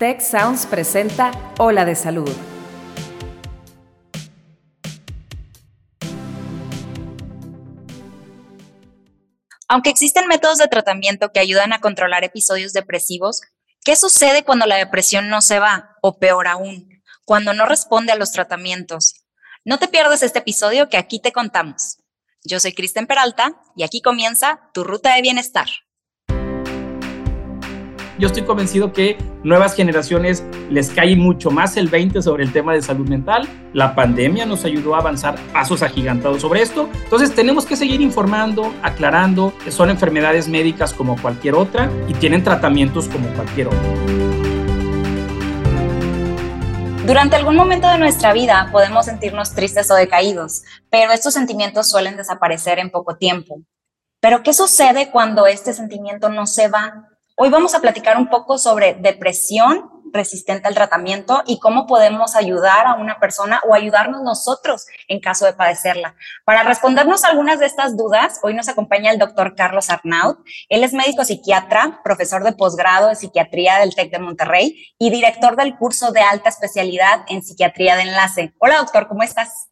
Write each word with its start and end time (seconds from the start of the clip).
Tech 0.00 0.22
Sounds 0.22 0.64
presenta 0.64 1.30
Ola 1.58 1.84
de 1.84 1.94
Salud. 1.94 2.34
Aunque 9.68 9.90
existen 9.90 10.26
métodos 10.26 10.56
de 10.56 10.68
tratamiento 10.68 11.32
que 11.32 11.40
ayudan 11.40 11.74
a 11.74 11.80
controlar 11.80 12.24
episodios 12.24 12.72
depresivos, 12.72 13.42
¿qué 13.84 13.94
sucede 13.94 14.42
cuando 14.42 14.64
la 14.64 14.76
depresión 14.76 15.28
no 15.28 15.42
se 15.42 15.58
va? 15.58 15.98
O 16.00 16.18
peor 16.18 16.48
aún, 16.48 17.02
cuando 17.26 17.52
no 17.52 17.66
responde 17.66 18.12
a 18.12 18.16
los 18.16 18.32
tratamientos. 18.32 19.26
No 19.66 19.78
te 19.78 19.86
pierdas 19.86 20.22
este 20.22 20.38
episodio 20.38 20.88
que 20.88 20.96
aquí 20.96 21.20
te 21.20 21.32
contamos. 21.32 21.98
Yo 22.42 22.58
soy 22.58 22.72
Kristen 22.72 23.06
Peralta 23.06 23.60
y 23.76 23.82
aquí 23.82 24.00
comienza 24.00 24.70
tu 24.72 24.82
ruta 24.82 25.14
de 25.14 25.20
bienestar 25.20 25.68
yo 28.20 28.26
estoy 28.26 28.42
convencido 28.42 28.92
que 28.92 29.16
nuevas 29.42 29.74
generaciones 29.74 30.44
les 30.68 30.90
cae 30.90 31.16
mucho 31.16 31.50
más 31.50 31.78
el 31.78 31.88
20 31.88 32.20
sobre 32.20 32.44
el 32.44 32.52
tema 32.52 32.74
de 32.74 32.82
salud 32.82 33.08
mental. 33.08 33.48
La 33.72 33.94
pandemia 33.94 34.44
nos 34.44 34.66
ayudó 34.66 34.94
a 34.94 34.98
avanzar 34.98 35.36
pasos 35.54 35.82
agigantados 35.82 36.42
sobre 36.42 36.60
esto. 36.60 36.90
Entonces 37.02 37.34
tenemos 37.34 37.64
que 37.64 37.76
seguir 37.76 38.02
informando, 38.02 38.74
aclarando 38.82 39.54
que 39.64 39.72
son 39.72 39.88
enfermedades 39.88 40.48
médicas 40.48 40.92
como 40.92 41.20
cualquier 41.20 41.54
otra 41.54 41.90
y 42.08 42.14
tienen 42.14 42.44
tratamientos 42.44 43.08
como 43.08 43.26
cualquier 43.28 43.68
otra. 43.68 43.80
Durante 47.06 47.36
algún 47.36 47.56
momento 47.56 47.88
de 47.88 47.98
nuestra 47.98 48.34
vida 48.34 48.68
podemos 48.70 49.06
sentirnos 49.06 49.54
tristes 49.54 49.90
o 49.90 49.94
decaídos, 49.94 50.62
pero 50.90 51.10
estos 51.12 51.32
sentimientos 51.32 51.90
suelen 51.90 52.18
desaparecer 52.18 52.78
en 52.78 52.90
poco 52.90 53.16
tiempo. 53.16 53.62
Pero 54.20 54.42
¿qué 54.42 54.52
sucede 54.52 55.10
cuando 55.10 55.46
este 55.46 55.72
sentimiento 55.72 56.28
no 56.28 56.46
se 56.46 56.68
va 56.68 57.09
Hoy 57.42 57.48
vamos 57.48 57.74
a 57.74 57.80
platicar 57.80 58.18
un 58.18 58.28
poco 58.28 58.58
sobre 58.58 58.92
depresión 58.92 59.88
resistente 60.12 60.68
al 60.68 60.74
tratamiento 60.74 61.42
y 61.46 61.58
cómo 61.58 61.86
podemos 61.86 62.36
ayudar 62.36 62.86
a 62.86 62.96
una 62.96 63.18
persona 63.18 63.62
o 63.66 63.72
ayudarnos 63.72 64.20
nosotros 64.20 64.84
en 65.08 65.20
caso 65.20 65.46
de 65.46 65.54
padecerla. 65.54 66.16
Para 66.44 66.64
respondernos 66.64 67.24
algunas 67.24 67.58
de 67.58 67.64
estas 67.64 67.96
dudas, 67.96 68.40
hoy 68.42 68.52
nos 68.52 68.68
acompaña 68.68 69.10
el 69.10 69.18
doctor 69.18 69.54
Carlos 69.54 69.88
Arnaud. 69.88 70.36
Él 70.68 70.84
es 70.84 70.92
médico 70.92 71.24
psiquiatra, 71.24 72.02
profesor 72.04 72.44
de 72.44 72.52
posgrado 72.52 73.08
de 73.08 73.16
psiquiatría 73.16 73.78
del 73.78 73.94
TEC 73.94 74.10
de 74.10 74.18
Monterrey 74.18 74.94
y 74.98 75.08
director 75.08 75.56
del 75.56 75.78
curso 75.78 76.12
de 76.12 76.20
alta 76.20 76.50
especialidad 76.50 77.24
en 77.28 77.42
psiquiatría 77.42 77.96
de 77.96 78.02
enlace. 78.02 78.54
Hola 78.58 78.76
doctor, 78.76 79.08
¿cómo 79.08 79.22
estás? 79.22 79.69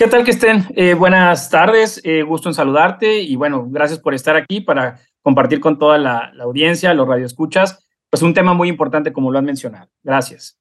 ¿Qué 0.00 0.06
tal 0.06 0.24
que 0.24 0.30
estén? 0.30 0.66
Eh, 0.76 0.94
buenas 0.94 1.50
tardes, 1.50 2.00
eh, 2.04 2.22
gusto 2.22 2.48
en 2.48 2.54
saludarte 2.54 3.20
y 3.20 3.36
bueno, 3.36 3.66
gracias 3.68 3.98
por 3.98 4.14
estar 4.14 4.34
aquí 4.34 4.62
para 4.62 4.98
compartir 5.20 5.60
con 5.60 5.78
toda 5.78 5.98
la, 5.98 6.32
audiencia, 6.40 6.94
los 6.94 7.06
radioescuchas, 7.06 7.86
pues 8.08 8.22
un 8.22 8.32
tema 8.32 8.54
muy 8.54 8.70
importante 8.70 9.12
como 9.12 9.30
lo 9.30 9.38
han 9.38 9.44
mencionado. 9.44 9.90
Gracias. 10.02 10.58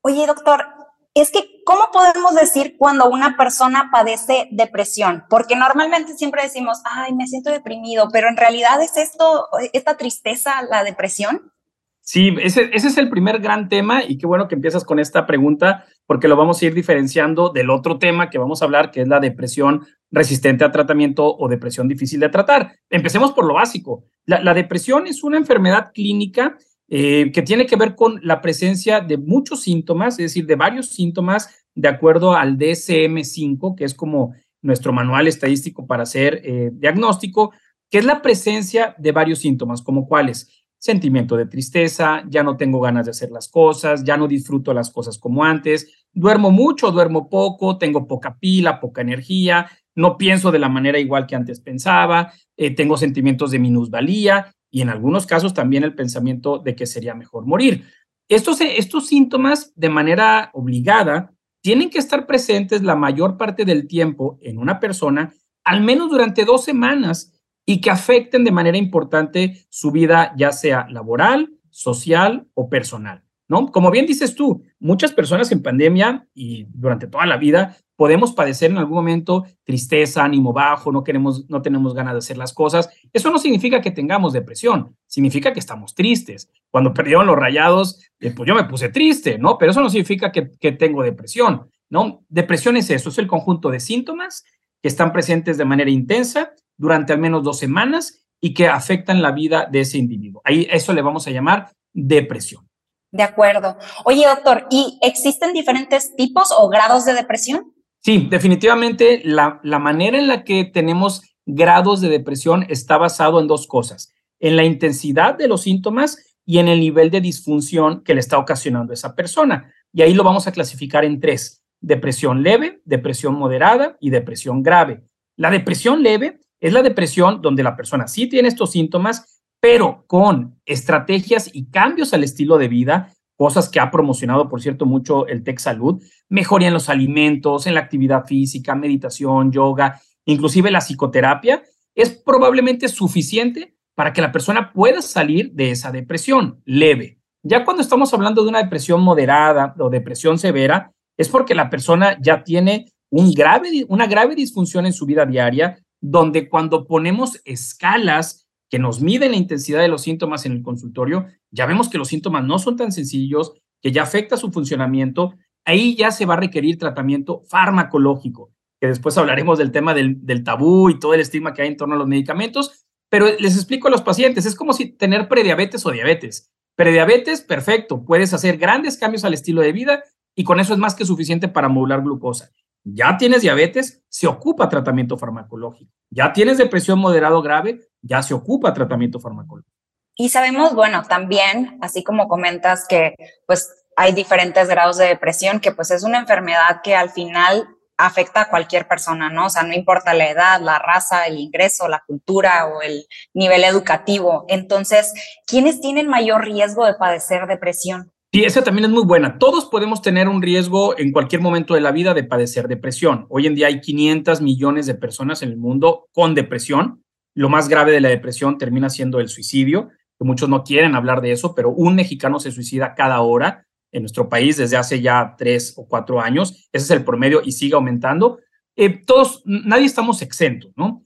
Oye, 0.00 0.26
doctor, 0.26 0.66
es 1.14 1.30
que, 1.30 1.62
¿cómo 1.64 1.90
podemos 1.92 2.34
decir 2.34 2.74
cuando 2.76 3.08
una 3.08 3.36
persona 3.36 3.90
padece 3.92 4.48
depresión? 4.50 5.22
Porque 5.30 5.54
normalmente 5.54 6.14
siempre 6.14 6.42
decimos, 6.42 6.82
ay, 6.84 7.14
me 7.14 7.28
siento 7.28 7.52
deprimido, 7.52 8.08
pero 8.12 8.28
en 8.28 8.36
realidad 8.36 8.82
es 8.82 8.96
esto, 8.96 9.46
esta 9.72 9.96
tristeza, 9.96 10.64
la 10.68 10.82
depresión. 10.82 11.52
Sí, 12.00 12.34
ese, 12.42 12.70
ese, 12.72 12.88
es 12.88 12.98
el 12.98 13.08
primer 13.08 13.38
gran 13.38 13.68
tema 13.68 14.02
y 14.02 14.18
qué 14.18 14.26
bueno 14.26 14.48
que 14.48 14.56
empiezas 14.56 14.82
con 14.82 14.98
esta 14.98 15.26
pregunta 15.28 15.84
porque 16.08 16.26
lo 16.26 16.36
vamos 16.36 16.62
a 16.62 16.64
ir 16.64 16.72
diferenciando 16.72 17.50
del 17.50 17.68
otro 17.68 17.98
tema 17.98 18.30
que 18.30 18.38
vamos 18.38 18.62
a 18.62 18.64
hablar, 18.64 18.90
que 18.90 19.02
es 19.02 19.08
la 19.08 19.20
depresión 19.20 19.86
resistente 20.10 20.64
a 20.64 20.72
tratamiento 20.72 21.36
o 21.36 21.48
depresión 21.48 21.86
difícil 21.86 22.18
de 22.18 22.30
tratar. 22.30 22.76
Empecemos 22.88 23.32
por 23.32 23.44
lo 23.44 23.52
básico. 23.52 24.04
La, 24.24 24.54
depresión 24.54 25.06
es 25.06 25.22
una 25.22 25.36
enfermedad 25.36 25.92
clínica 25.92 26.56
eh, 26.88 27.30
que 27.30 27.42
tiene 27.42 27.66
que 27.66 27.76
ver 27.76 27.94
con 27.94 28.20
la 28.22 28.40
presencia 28.40 29.00
de 29.02 29.18
muchos 29.18 29.60
síntomas, 29.60 30.14
es 30.14 30.32
decir, 30.32 30.46
de 30.46 30.56
varios 30.56 30.88
síntomas 30.88 31.66
de 31.74 31.88
acuerdo 31.88 32.32
al 32.32 32.56
DSM-5, 32.56 33.76
que 33.76 33.84
es 33.84 33.92
como 33.92 34.32
nuestro 34.62 34.94
manual 34.94 35.28
estadístico 35.28 35.86
para 35.86 36.04
hacer 36.04 36.40
eh, 36.42 36.70
diagnóstico, 36.72 37.52
que 37.90 37.98
es 37.98 38.06
la 38.06 38.22
presencia 38.22 38.94
de 38.96 39.12
varios 39.12 39.40
síntomas, 39.40 39.82
como 39.82 40.08
cuáles 40.08 40.64
sentimiento 40.78 41.36
de 41.36 41.46
tristeza, 41.46 42.22
ya 42.28 42.42
no 42.42 42.56
tengo 42.56 42.80
ganas 42.80 43.06
de 43.06 43.10
hacer 43.10 43.30
las 43.30 43.48
cosas, 43.48 44.04
ya 44.04 44.16
no 44.16 44.28
disfruto 44.28 44.72
las 44.72 44.90
cosas 44.90 45.18
como 45.18 45.44
antes, 45.44 46.06
duermo 46.12 46.50
mucho, 46.50 46.90
duermo 46.92 47.28
poco, 47.28 47.78
tengo 47.78 48.06
poca 48.06 48.38
pila, 48.38 48.80
poca 48.80 49.02
energía, 49.02 49.68
no 49.96 50.16
pienso 50.16 50.52
de 50.52 50.60
la 50.60 50.68
manera 50.68 50.98
igual 50.98 51.26
que 51.26 51.34
antes 51.34 51.60
pensaba, 51.60 52.32
eh, 52.56 52.74
tengo 52.74 52.96
sentimientos 52.96 53.50
de 53.50 53.58
minusvalía 53.58 54.54
y 54.70 54.82
en 54.82 54.90
algunos 54.90 55.26
casos 55.26 55.54
también 55.54 55.82
el 55.82 55.94
pensamiento 55.94 56.58
de 56.58 56.76
que 56.76 56.86
sería 56.86 57.14
mejor 57.14 57.46
morir. 57.46 57.84
Estos, 58.28 58.60
estos 58.60 59.06
síntomas 59.06 59.72
de 59.74 59.88
manera 59.88 60.50
obligada 60.52 61.32
tienen 61.62 61.90
que 61.90 61.98
estar 61.98 62.26
presentes 62.26 62.82
la 62.82 62.94
mayor 62.94 63.36
parte 63.36 63.64
del 63.64 63.88
tiempo 63.88 64.38
en 64.42 64.58
una 64.58 64.78
persona, 64.78 65.32
al 65.64 65.80
menos 65.80 66.10
durante 66.10 66.44
dos 66.44 66.64
semanas, 66.64 67.37
y 67.68 67.82
que 67.82 67.90
afecten 67.90 68.44
de 68.44 68.50
manera 68.50 68.78
importante 68.78 69.66
su 69.68 69.90
vida, 69.90 70.32
ya 70.38 70.52
sea 70.52 70.86
laboral, 70.88 71.50
social 71.68 72.46
o 72.54 72.70
personal. 72.70 73.22
¿No? 73.46 73.66
Como 73.66 73.90
bien 73.90 74.06
dices 74.06 74.34
tú, 74.34 74.62
muchas 74.78 75.12
personas 75.12 75.52
en 75.52 75.62
pandemia 75.62 76.26
y 76.34 76.64
durante 76.70 77.08
toda 77.08 77.26
la 77.26 77.36
vida 77.36 77.76
podemos 77.94 78.32
padecer 78.32 78.70
en 78.70 78.78
algún 78.78 78.96
momento 78.96 79.44
tristeza, 79.64 80.24
ánimo 80.24 80.54
bajo, 80.54 80.90
no 80.92 81.04
queremos, 81.04 81.44
no 81.50 81.60
tenemos 81.60 81.92
ganas 81.92 82.14
de 82.14 82.18
hacer 82.18 82.38
las 82.38 82.54
cosas. 82.54 82.88
Eso 83.12 83.30
no 83.30 83.36
significa 83.36 83.82
que 83.82 83.90
tengamos 83.90 84.32
depresión, 84.32 84.96
significa 85.06 85.52
que 85.52 85.60
estamos 85.60 85.94
tristes. 85.94 86.48
Cuando 86.70 86.94
perdieron 86.94 87.26
los 87.26 87.36
rayados, 87.36 88.00
eh, 88.18 88.30
pues 88.30 88.46
yo 88.46 88.54
me 88.54 88.64
puse 88.64 88.88
triste, 88.88 89.36
¿no? 89.36 89.58
Pero 89.58 89.72
eso 89.72 89.82
no 89.82 89.90
significa 89.90 90.32
que, 90.32 90.52
que 90.58 90.72
tengo 90.72 91.02
depresión, 91.02 91.68
¿no? 91.90 92.24
Depresión 92.30 92.78
es 92.78 92.88
eso, 92.88 93.10
es 93.10 93.18
el 93.18 93.26
conjunto 93.26 93.70
de 93.70 93.80
síntomas 93.80 94.44
que 94.80 94.88
están 94.88 95.12
presentes 95.12 95.58
de 95.58 95.66
manera 95.66 95.90
intensa 95.90 96.52
durante 96.78 97.12
al 97.12 97.18
menos 97.18 97.42
dos 97.42 97.58
semanas 97.58 98.24
y 98.40 98.54
que 98.54 98.68
afectan 98.68 99.20
la 99.20 99.32
vida 99.32 99.68
de 99.70 99.80
ese 99.80 99.98
individuo. 99.98 100.40
Ahí 100.44 100.66
eso 100.70 100.92
le 100.94 101.02
vamos 101.02 101.26
a 101.26 101.30
llamar 101.30 101.72
depresión. 101.92 102.66
De 103.10 103.22
acuerdo. 103.22 103.76
Oye, 104.04 104.26
doctor, 104.26 104.66
¿y 104.70 104.98
existen 105.02 105.52
diferentes 105.52 106.14
tipos 106.14 106.50
o 106.56 106.68
grados 106.68 107.04
de 107.04 107.14
depresión? 107.14 107.72
Sí, 108.00 108.28
definitivamente 108.30 109.22
la, 109.24 109.60
la 109.64 109.78
manera 109.78 110.18
en 110.18 110.28
la 110.28 110.44
que 110.44 110.64
tenemos 110.64 111.22
grados 111.46 112.00
de 112.00 112.10
depresión 112.10 112.66
está 112.68 112.98
basado 112.98 113.40
en 113.40 113.48
dos 113.48 113.66
cosas, 113.66 114.14
en 114.38 114.56
la 114.56 114.64
intensidad 114.64 115.36
de 115.36 115.48
los 115.48 115.62
síntomas 115.62 116.36
y 116.44 116.58
en 116.58 116.68
el 116.68 116.80
nivel 116.80 117.10
de 117.10 117.20
disfunción 117.20 118.02
que 118.04 118.14
le 118.14 118.20
está 118.20 118.38
ocasionando 118.38 118.92
esa 118.92 119.14
persona. 119.14 119.72
Y 119.92 120.02
ahí 120.02 120.14
lo 120.14 120.22
vamos 120.22 120.46
a 120.46 120.52
clasificar 120.52 121.04
en 121.04 121.20
tres, 121.20 121.62
depresión 121.80 122.42
leve, 122.42 122.80
depresión 122.84 123.34
moderada 123.34 123.96
y 124.00 124.10
depresión 124.10 124.62
grave. 124.62 125.02
La 125.36 125.50
depresión 125.50 126.02
leve 126.02 126.40
es 126.60 126.72
la 126.72 126.82
depresión 126.82 127.40
donde 127.40 127.62
la 127.62 127.76
persona 127.76 128.08
sí 128.08 128.28
tiene 128.28 128.48
estos 128.48 128.72
síntomas, 128.72 129.42
pero 129.60 130.04
con 130.06 130.60
estrategias 130.64 131.50
y 131.52 131.70
cambios 131.70 132.14
al 132.14 132.24
estilo 132.24 132.58
de 132.58 132.68
vida, 132.68 133.12
cosas 133.36 133.68
que 133.68 133.80
ha 133.80 133.90
promocionado, 133.90 134.48
por 134.48 134.60
cierto, 134.60 134.86
mucho 134.86 135.26
el 135.26 135.44
Tech 135.44 135.58
Salud, 135.58 136.02
mejoría 136.28 136.68
en 136.68 136.74
los 136.74 136.88
alimentos, 136.88 137.66
en 137.66 137.74
la 137.74 137.80
actividad 137.80 138.24
física, 138.26 138.74
meditación, 138.74 139.52
yoga, 139.52 140.00
inclusive 140.24 140.70
la 140.70 140.80
psicoterapia, 140.80 141.62
es 141.94 142.10
probablemente 142.10 142.88
suficiente 142.88 143.76
para 143.94 144.12
que 144.12 144.20
la 144.20 144.30
persona 144.30 144.72
pueda 144.72 145.02
salir 145.02 145.52
de 145.52 145.72
esa 145.72 145.90
depresión 145.90 146.60
leve. 146.64 147.18
Ya 147.42 147.64
cuando 147.64 147.82
estamos 147.82 148.12
hablando 148.14 148.42
de 148.42 148.48
una 148.48 148.62
depresión 148.62 149.00
moderada 149.00 149.74
o 149.78 149.90
depresión 149.90 150.38
severa, 150.38 150.92
es 151.16 151.28
porque 151.28 151.54
la 151.54 151.70
persona 151.70 152.16
ya 152.20 152.44
tiene 152.44 152.86
una 153.10 154.06
grave 154.06 154.34
disfunción 154.34 154.86
en 154.86 154.92
su 154.92 155.06
vida 155.06 155.24
diaria, 155.24 155.78
donde 156.00 156.48
cuando 156.48 156.86
ponemos 156.86 157.40
escalas 157.44 158.48
que 158.70 158.78
nos 158.78 159.00
miden 159.00 159.32
la 159.32 159.36
intensidad 159.36 159.80
de 159.80 159.88
los 159.88 160.02
síntomas 160.02 160.46
en 160.46 160.52
el 160.52 160.62
consultorio, 160.62 161.26
ya 161.50 161.66
vemos 161.66 161.88
que 161.88 161.98
los 161.98 162.08
síntomas 162.08 162.44
no 162.44 162.58
son 162.58 162.76
tan 162.76 162.92
sencillos, 162.92 163.54
que 163.80 163.92
ya 163.92 164.02
afecta 164.02 164.36
su 164.36 164.52
funcionamiento, 164.52 165.34
ahí 165.64 165.96
ya 165.96 166.10
se 166.10 166.26
va 166.26 166.34
a 166.34 166.38
requerir 166.38 166.78
tratamiento 166.78 167.42
farmacológico, 167.48 168.50
que 168.80 168.88
después 168.88 169.16
hablaremos 169.16 169.58
del 169.58 169.72
tema 169.72 169.94
del, 169.94 170.44
tabú 170.44 170.90
y 170.90 170.98
todo 170.98 171.14
el 171.14 171.20
estigma 171.20 171.54
que 171.54 171.62
hay 171.62 171.68
en 171.68 171.76
torno 171.76 171.94
a 171.94 171.98
los 171.98 172.06
medicamentos, 172.06 172.86
pero 173.10 173.26
les 173.38 173.56
explico 173.56 173.88
a 173.88 173.90
los 173.90 174.02
pacientes, 174.02 174.44
es 174.44 174.54
como 174.54 174.72
si 174.72 174.92
tener 174.92 175.28
prediabetes 175.28 175.84
o 175.86 175.90
diabetes. 175.90 176.50
Prediabetes, 176.76 177.40
perfecto, 177.40 178.04
puedes 178.04 178.34
hacer 178.34 178.58
grandes 178.58 178.98
cambios 178.98 179.24
al 179.24 179.34
estilo 179.34 179.62
de 179.62 179.72
vida 179.72 180.04
y 180.36 180.44
con 180.44 180.60
eso 180.60 180.74
es 180.74 180.78
más 180.78 180.94
que 180.94 181.06
suficiente 181.06 181.48
para 181.48 181.68
modular 181.68 182.02
glucosa. 182.02 182.52
Ya 182.94 183.16
tienes 183.16 183.42
diabetes, 183.42 184.02
se 184.08 184.26
ocupa 184.26 184.68
tratamiento 184.68 185.16
farmacológico. 185.18 185.92
Ya 186.10 186.32
tienes 186.32 186.58
depresión 186.58 186.98
moderado 186.98 187.42
grave, 187.42 187.80
ya 188.00 188.22
se 188.22 188.34
ocupa 188.34 188.72
tratamiento 188.72 189.20
farmacológico. 189.20 189.76
Y 190.14 190.30
sabemos, 190.30 190.74
bueno, 190.74 191.04
también, 191.04 191.78
así 191.80 192.02
como 192.02 192.28
comentas 192.28 192.86
que 192.88 193.14
pues 193.46 193.70
hay 193.96 194.12
diferentes 194.12 194.68
grados 194.68 194.96
de 194.96 195.06
depresión, 195.06 195.60
que 195.60 195.72
pues 195.72 195.90
es 195.90 196.02
una 196.02 196.18
enfermedad 196.18 196.80
que 196.82 196.96
al 196.96 197.10
final 197.10 197.68
afecta 197.98 198.42
a 198.42 198.48
cualquier 198.48 198.88
persona, 198.88 199.28
¿no? 199.28 199.46
O 199.46 199.50
sea, 199.50 199.64
no 199.64 199.74
importa 199.74 200.14
la 200.14 200.30
edad, 200.30 200.60
la 200.60 200.78
raza, 200.78 201.26
el 201.26 201.38
ingreso, 201.38 201.88
la 201.88 202.02
cultura 202.06 202.66
o 202.68 202.80
el 202.80 203.06
nivel 203.34 203.64
educativo. 203.64 204.44
Entonces, 204.48 205.12
¿quiénes 205.46 205.80
tienen 205.80 206.08
mayor 206.08 206.44
riesgo 206.44 206.86
de 206.86 206.94
padecer 206.94 207.46
depresión? 207.46 208.12
Sí, 208.30 208.44
esa 208.44 208.62
también 208.62 208.84
es 208.84 208.90
muy 208.90 209.04
buena. 209.04 209.38
Todos 209.38 209.64
podemos 209.64 210.02
tener 210.02 210.28
un 210.28 210.42
riesgo 210.42 210.98
en 210.98 211.12
cualquier 211.12 211.40
momento 211.40 211.72
de 211.72 211.80
la 211.80 211.92
vida 211.92 212.12
de 212.12 212.24
padecer 212.24 212.68
depresión. 212.68 213.24
Hoy 213.30 213.46
en 213.46 213.54
día 213.54 213.68
hay 213.68 213.80
500 213.80 214.42
millones 214.42 214.84
de 214.84 214.94
personas 214.94 215.42
en 215.42 215.48
el 215.48 215.56
mundo 215.56 216.08
con 216.12 216.34
depresión. 216.34 217.02
Lo 217.34 217.48
más 217.48 217.70
grave 217.70 217.90
de 217.90 218.02
la 218.02 218.10
depresión 218.10 218.58
termina 218.58 218.90
siendo 218.90 219.18
el 219.20 219.30
suicidio, 219.30 219.88
que 220.18 220.26
muchos 220.26 220.50
no 220.50 220.62
quieren 220.62 220.94
hablar 220.94 221.22
de 221.22 221.32
eso, 221.32 221.54
pero 221.54 221.70
un 221.70 221.94
mexicano 221.94 222.38
se 222.38 222.52
suicida 222.52 222.94
cada 222.94 223.18
hora 223.22 223.66
en 223.92 224.02
nuestro 224.02 224.28
país 224.28 224.58
desde 224.58 224.76
hace 224.76 225.00
ya 225.00 225.34
tres 225.38 225.72
o 225.78 225.88
cuatro 225.88 226.20
años. 226.20 226.68
Ese 226.70 226.84
es 226.84 226.90
el 226.90 227.04
promedio 227.04 227.40
y 227.42 227.52
sigue 227.52 227.76
aumentando. 227.76 228.40
Eh, 228.76 228.90
todos, 229.06 229.42
nadie 229.46 229.86
estamos 229.86 230.20
exentos, 230.20 230.70
¿no? 230.76 231.02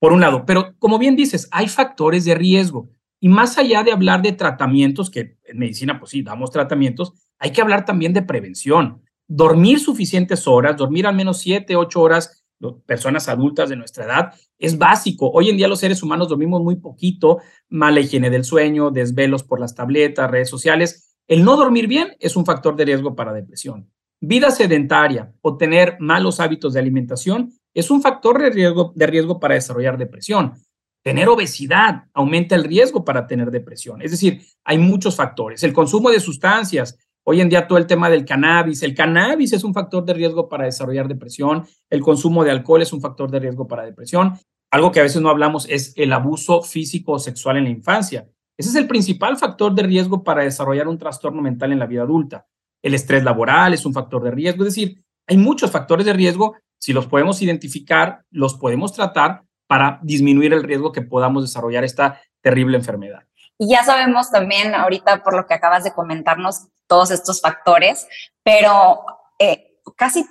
Por 0.00 0.12
un 0.12 0.20
lado, 0.20 0.44
pero 0.44 0.74
como 0.80 0.98
bien 0.98 1.14
dices, 1.14 1.48
hay 1.52 1.68
factores 1.68 2.24
de 2.24 2.34
riesgo. 2.34 2.90
Y 3.24 3.30
más 3.30 3.56
allá 3.56 3.82
de 3.82 3.90
hablar 3.90 4.20
de 4.20 4.32
tratamientos, 4.32 5.08
que 5.08 5.38
en 5.44 5.58
medicina, 5.58 5.98
pues 5.98 6.10
sí, 6.10 6.20
damos 6.20 6.50
tratamientos, 6.50 7.14
hay 7.38 7.52
que 7.52 7.62
hablar 7.62 7.86
también 7.86 8.12
de 8.12 8.20
prevención. 8.20 9.00
Dormir 9.26 9.80
suficientes 9.80 10.46
horas, 10.46 10.76
dormir 10.76 11.06
al 11.06 11.14
menos 11.14 11.38
siete, 11.38 11.74
ocho 11.74 12.02
horas, 12.02 12.44
personas 12.84 13.30
adultas 13.30 13.70
de 13.70 13.76
nuestra 13.76 14.04
edad, 14.04 14.34
es 14.58 14.76
básico. 14.76 15.30
Hoy 15.30 15.48
en 15.48 15.56
día 15.56 15.68
los 15.68 15.80
seres 15.80 16.02
humanos 16.02 16.28
dormimos 16.28 16.60
muy 16.60 16.76
poquito, 16.76 17.38
mala 17.70 18.00
higiene 18.00 18.28
del 18.28 18.44
sueño, 18.44 18.90
desvelos 18.90 19.42
por 19.42 19.58
las 19.58 19.74
tabletas, 19.74 20.30
redes 20.30 20.50
sociales. 20.50 21.16
El 21.26 21.44
no 21.44 21.56
dormir 21.56 21.86
bien 21.86 22.08
es 22.20 22.36
un 22.36 22.44
factor 22.44 22.76
de 22.76 22.84
riesgo 22.84 23.16
para 23.16 23.32
depresión. 23.32 23.90
Vida 24.20 24.50
sedentaria 24.50 25.32
o 25.40 25.56
tener 25.56 25.96
malos 25.98 26.40
hábitos 26.40 26.74
de 26.74 26.80
alimentación 26.80 27.54
es 27.72 27.90
un 27.90 28.02
factor 28.02 28.38
de 28.38 28.50
riesgo, 28.50 28.92
de 28.94 29.06
riesgo 29.06 29.40
para 29.40 29.54
desarrollar 29.54 29.96
depresión. 29.96 30.56
Tener 31.04 31.28
obesidad 31.28 32.04
aumenta 32.14 32.54
el 32.54 32.64
riesgo 32.64 33.04
para 33.04 33.26
tener 33.26 33.50
depresión. 33.50 34.00
Es 34.00 34.10
decir, 34.10 34.40
hay 34.64 34.78
muchos 34.78 35.14
factores. 35.14 35.62
El 35.62 35.74
consumo 35.74 36.10
de 36.10 36.18
sustancias, 36.18 36.98
hoy 37.24 37.42
en 37.42 37.50
día 37.50 37.66
todo 37.66 37.76
el 37.76 37.86
tema 37.86 38.08
del 38.08 38.24
cannabis, 38.24 38.82
el 38.82 38.94
cannabis 38.94 39.52
es 39.52 39.64
un 39.64 39.74
factor 39.74 40.02
de 40.06 40.14
riesgo 40.14 40.48
para 40.48 40.64
desarrollar 40.64 41.06
depresión, 41.06 41.66
el 41.90 42.00
consumo 42.00 42.42
de 42.42 42.52
alcohol 42.52 42.80
es 42.80 42.94
un 42.94 43.02
factor 43.02 43.30
de 43.30 43.38
riesgo 43.38 43.68
para 43.68 43.84
depresión. 43.84 44.38
Algo 44.70 44.92
que 44.92 45.00
a 45.00 45.02
veces 45.02 45.20
no 45.20 45.28
hablamos 45.28 45.68
es 45.68 45.92
el 45.96 46.10
abuso 46.10 46.62
físico 46.62 47.12
o 47.12 47.18
sexual 47.18 47.58
en 47.58 47.64
la 47.64 47.70
infancia. 47.70 48.26
Ese 48.56 48.70
es 48.70 48.74
el 48.74 48.86
principal 48.86 49.36
factor 49.36 49.74
de 49.74 49.82
riesgo 49.82 50.24
para 50.24 50.42
desarrollar 50.42 50.88
un 50.88 50.96
trastorno 50.96 51.42
mental 51.42 51.70
en 51.72 51.80
la 51.80 51.86
vida 51.86 52.02
adulta. 52.02 52.46
El 52.82 52.94
estrés 52.94 53.22
laboral 53.24 53.74
es 53.74 53.84
un 53.84 53.92
factor 53.92 54.22
de 54.22 54.30
riesgo, 54.30 54.62
es 54.62 54.74
decir, 54.74 55.04
hay 55.26 55.36
muchos 55.36 55.70
factores 55.70 56.06
de 56.06 56.14
riesgo. 56.14 56.56
Si 56.80 56.94
los 56.94 57.06
podemos 57.06 57.42
identificar, 57.42 58.24
los 58.30 58.54
podemos 58.54 58.94
tratar 58.94 59.42
para 59.74 59.98
disminuir 60.04 60.52
el 60.52 60.62
riesgo 60.62 60.92
que 60.92 61.02
podamos 61.02 61.42
desarrollar 61.42 61.82
esta 61.82 62.20
terrible 62.40 62.76
enfermedad. 62.76 63.24
Y 63.58 63.70
ya 63.70 63.82
sabemos 63.82 64.30
también 64.30 64.72
ahorita 64.72 65.24
por 65.24 65.34
lo 65.34 65.48
que 65.48 65.54
acabas 65.54 65.82
de 65.82 65.92
comentarnos 65.92 66.68
todos 66.86 67.10
estos 67.10 67.40
factores, 67.40 68.06
pero 68.44 69.00
eh, 69.40 69.80
casi 69.96 70.24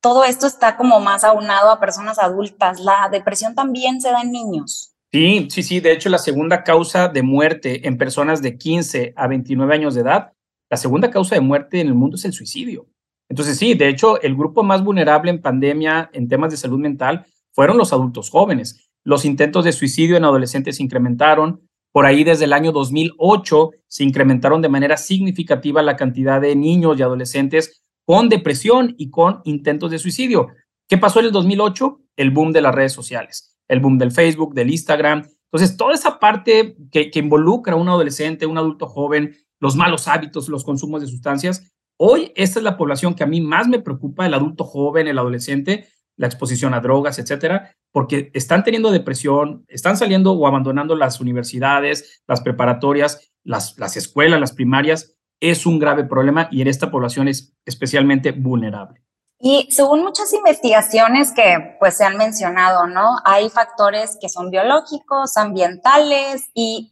todo 0.00 0.22
esto 0.22 0.46
está 0.46 0.76
como 0.76 1.00
más 1.00 1.24
aunado 1.24 1.72
a 1.72 1.80
personas 1.80 2.20
adultas. 2.20 2.78
La 2.78 3.08
depresión 3.10 3.56
también 3.56 4.00
se 4.00 4.12
da 4.12 4.22
en 4.22 4.30
niños. 4.30 4.94
Sí, 5.10 5.48
sí, 5.50 5.64
sí. 5.64 5.80
De 5.80 5.90
hecho, 5.90 6.08
la 6.08 6.18
segunda 6.18 6.62
causa 6.62 7.08
de 7.08 7.24
muerte 7.24 7.88
en 7.88 7.98
personas 7.98 8.40
de 8.40 8.56
15 8.56 9.14
a 9.16 9.26
29 9.26 9.74
años 9.74 9.96
de 9.96 10.02
edad, 10.02 10.32
la 10.70 10.76
segunda 10.76 11.10
causa 11.10 11.34
de 11.34 11.40
muerte 11.40 11.80
en 11.80 11.88
el 11.88 11.94
mundo 11.94 12.14
es 12.14 12.24
el 12.24 12.32
suicidio. 12.32 12.86
Entonces, 13.28 13.58
sí, 13.58 13.74
de 13.74 13.88
hecho, 13.88 14.22
el 14.22 14.36
grupo 14.36 14.62
más 14.62 14.84
vulnerable 14.84 15.32
en 15.32 15.42
pandemia 15.42 16.08
en 16.12 16.28
temas 16.28 16.52
de 16.52 16.56
salud 16.56 16.78
mental 16.78 17.26
fueron 17.56 17.78
los 17.78 17.92
adultos 17.92 18.30
jóvenes. 18.30 18.90
Los 19.02 19.24
intentos 19.24 19.64
de 19.64 19.72
suicidio 19.72 20.16
en 20.16 20.24
adolescentes 20.24 20.76
se 20.76 20.82
incrementaron. 20.82 21.66
Por 21.90 22.04
ahí 22.04 22.22
desde 22.22 22.44
el 22.44 22.52
año 22.52 22.70
2008 22.70 23.70
se 23.88 24.04
incrementaron 24.04 24.60
de 24.60 24.68
manera 24.68 24.98
significativa 24.98 25.82
la 25.82 25.96
cantidad 25.96 26.40
de 26.40 26.54
niños 26.54 26.98
y 26.98 27.02
adolescentes 27.02 27.82
con 28.04 28.28
depresión 28.28 28.94
y 28.98 29.10
con 29.10 29.40
intentos 29.44 29.90
de 29.90 29.98
suicidio. 29.98 30.48
¿Qué 30.86 30.98
pasó 30.98 31.20
en 31.20 31.26
el 31.26 31.32
2008? 31.32 31.98
El 32.16 32.30
boom 32.30 32.52
de 32.52 32.60
las 32.60 32.74
redes 32.74 32.92
sociales, 32.92 33.56
el 33.68 33.80
boom 33.80 33.96
del 33.96 34.12
Facebook, 34.12 34.54
del 34.54 34.70
Instagram. 34.70 35.26
Entonces, 35.50 35.78
toda 35.78 35.94
esa 35.94 36.18
parte 36.18 36.76
que, 36.92 37.10
que 37.10 37.18
involucra 37.18 37.72
a 37.72 37.76
un 37.76 37.88
adolescente, 37.88 38.44
un 38.44 38.58
adulto 38.58 38.86
joven, 38.86 39.34
los 39.60 39.76
malos 39.76 40.08
hábitos, 40.08 40.48
los 40.48 40.62
consumos 40.62 41.00
de 41.00 41.06
sustancias, 41.06 41.72
hoy 41.96 42.32
esta 42.36 42.58
es 42.58 42.64
la 42.64 42.76
población 42.76 43.14
que 43.14 43.24
a 43.24 43.26
mí 43.26 43.40
más 43.40 43.66
me 43.66 43.80
preocupa, 43.80 44.26
el 44.26 44.34
adulto 44.34 44.64
joven, 44.64 45.08
el 45.08 45.18
adolescente, 45.18 45.88
la 46.16 46.26
exposición 46.26 46.74
a 46.74 46.80
drogas, 46.80 47.18
etcétera, 47.18 47.74
porque 47.92 48.30
están 48.34 48.64
teniendo 48.64 48.90
depresión, 48.90 49.64
están 49.68 49.96
saliendo 49.96 50.32
o 50.32 50.46
abandonando 50.46 50.96
las 50.96 51.20
universidades, 51.20 52.22
las 52.26 52.40
preparatorias, 52.40 53.32
las, 53.44 53.78
las 53.78 53.96
escuelas, 53.96 54.40
las 54.40 54.52
primarias. 54.52 55.14
Es 55.40 55.66
un 55.66 55.78
grave 55.78 56.04
problema 56.04 56.48
y 56.50 56.62
en 56.62 56.68
esta 56.68 56.90
población 56.90 57.28
es 57.28 57.54
especialmente 57.64 58.32
vulnerable. 58.32 59.02
Y 59.38 59.68
según 59.70 60.02
muchas 60.02 60.32
investigaciones 60.32 61.32
que 61.32 61.76
pues 61.78 61.98
se 61.98 62.04
han 62.04 62.16
mencionado, 62.16 62.86
¿no? 62.86 63.18
Hay 63.24 63.50
factores 63.50 64.16
que 64.18 64.30
son 64.30 64.50
biológicos, 64.50 65.36
ambientales 65.36 66.46
y 66.54 66.90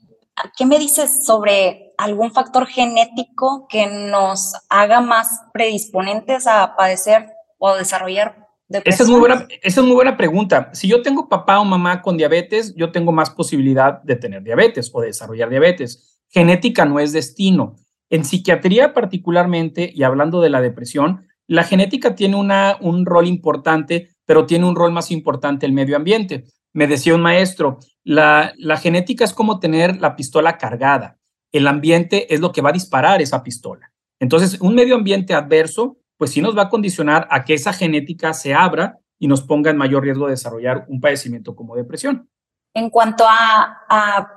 ¿qué 0.57 0.67
me 0.67 0.79
dices 0.79 1.25
sobre 1.25 1.95
algún 1.97 2.33
factor 2.33 2.67
genético 2.67 3.67
que 3.69 3.87
nos 3.87 4.55
haga 4.69 5.01
más 5.01 5.43
predisponentes 5.53 6.47
a 6.47 6.77
padecer 6.77 7.33
o 7.59 7.75
desarrollar 7.75 8.44
esa 8.69 9.03
es, 9.03 9.09
muy 9.09 9.21
buena, 9.21 9.47
esa 9.63 9.81
es 9.81 9.87
muy 9.87 9.95
buena 9.95 10.17
pregunta. 10.17 10.71
Si 10.73 10.89
yo 10.89 11.03
tengo 11.03 11.29
papá 11.29 11.61
o 11.61 11.65
mamá 11.65 12.01
con 12.01 12.17
diabetes, 12.17 12.75
yo 12.77 12.93
tengo 12.93 13.13
más 13.13 13.31
posibilidad 13.31 14.03
de 14.03 14.17
tener 14.17 14.43
diabetes 14.43 14.91
o 14.93 15.01
de 15.01 15.09
desarrollar 15.09 15.51
diabetes. 15.51 16.23
Genética 16.31 16.85
no 16.85 16.99
es 16.99 17.13
destino. 17.13 17.77
En 18.11 18.25
psiquiatría 18.25 18.95
particularmente, 18.95 19.91
y 19.95 20.03
hablando 20.03 20.41
de 20.41 20.51
la 20.51 20.61
depresión, 20.61 21.27
la 21.47 21.65
genética 21.65 22.15
tiene 22.15 22.37
una, 22.37 22.79
un 22.81 23.05
rol 23.05 23.27
importante, 23.27 24.09
pero 24.25 24.47
tiene 24.47 24.67
un 24.67 24.77
rol 24.77 24.93
más 24.93 25.11
importante 25.11 25.67
el 25.67 25.73
medio 25.73 25.97
ambiente. 25.97 26.45
Me 26.73 26.87
decía 26.87 27.15
un 27.15 27.21
maestro, 27.21 27.79
la, 28.03 28.53
la 28.57 28.79
genética 28.79 29.25
es 29.25 29.35
como 29.35 29.61
tener 29.61 30.01
la 30.01 30.17
pistola 30.17 30.57
cargada. 30.57 31.19
El 31.53 31.67
ambiente 31.67 32.35
es 32.35 32.41
lo 32.41 32.51
que 32.51 32.63
va 32.63 32.71
a 32.71 32.73
disparar 32.73 33.21
esa 33.21 33.43
pistola. 33.43 33.93
Entonces, 34.19 34.59
un 34.61 34.75
medio 34.75 34.95
ambiente 34.97 35.35
adverso 35.35 35.99
pues 36.25 36.33
sí 36.33 36.41
nos 36.41 36.57
va 36.57 36.63
a 36.63 36.69
condicionar 36.71 37.29
a 37.31 37.45
que 37.45 37.53
esa 37.53 37.75
genética 37.75 38.33
se 38.33 38.55
abra 38.55 38.97
y 39.19 39.29
nos 39.29 39.43
ponga 39.43 39.71
en 39.71 39.77
mayor 39.77 40.05
riesgo 40.05 40.25
de 40.25 40.31
desarrollar 40.31 40.87
un 40.89 40.99
padecimiento 40.99 41.55
como 41.55 41.77
depresión. 41.77 42.31
En 42.73 42.89
cuanto 42.89 43.27
a, 43.29 44.31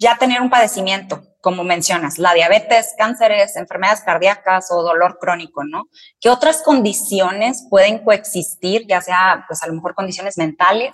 ya 0.00 0.18
tener 0.18 0.40
un 0.40 0.50
padecimiento, 0.50 1.22
como 1.40 1.62
mencionas, 1.62 2.18
la 2.18 2.34
diabetes, 2.34 2.96
cánceres, 2.98 3.54
enfermedades 3.54 4.00
cardíacas 4.00 4.72
o 4.72 4.82
dolor 4.82 5.18
crónico, 5.20 5.62
¿no? 5.62 5.84
¿Qué 6.20 6.28
otras 6.28 6.60
condiciones 6.64 7.68
pueden 7.70 8.00
coexistir, 8.00 8.84
ya 8.88 9.00
sea, 9.00 9.44
pues 9.46 9.62
a 9.62 9.68
lo 9.68 9.74
mejor 9.74 9.94
condiciones 9.94 10.36
mentales, 10.38 10.90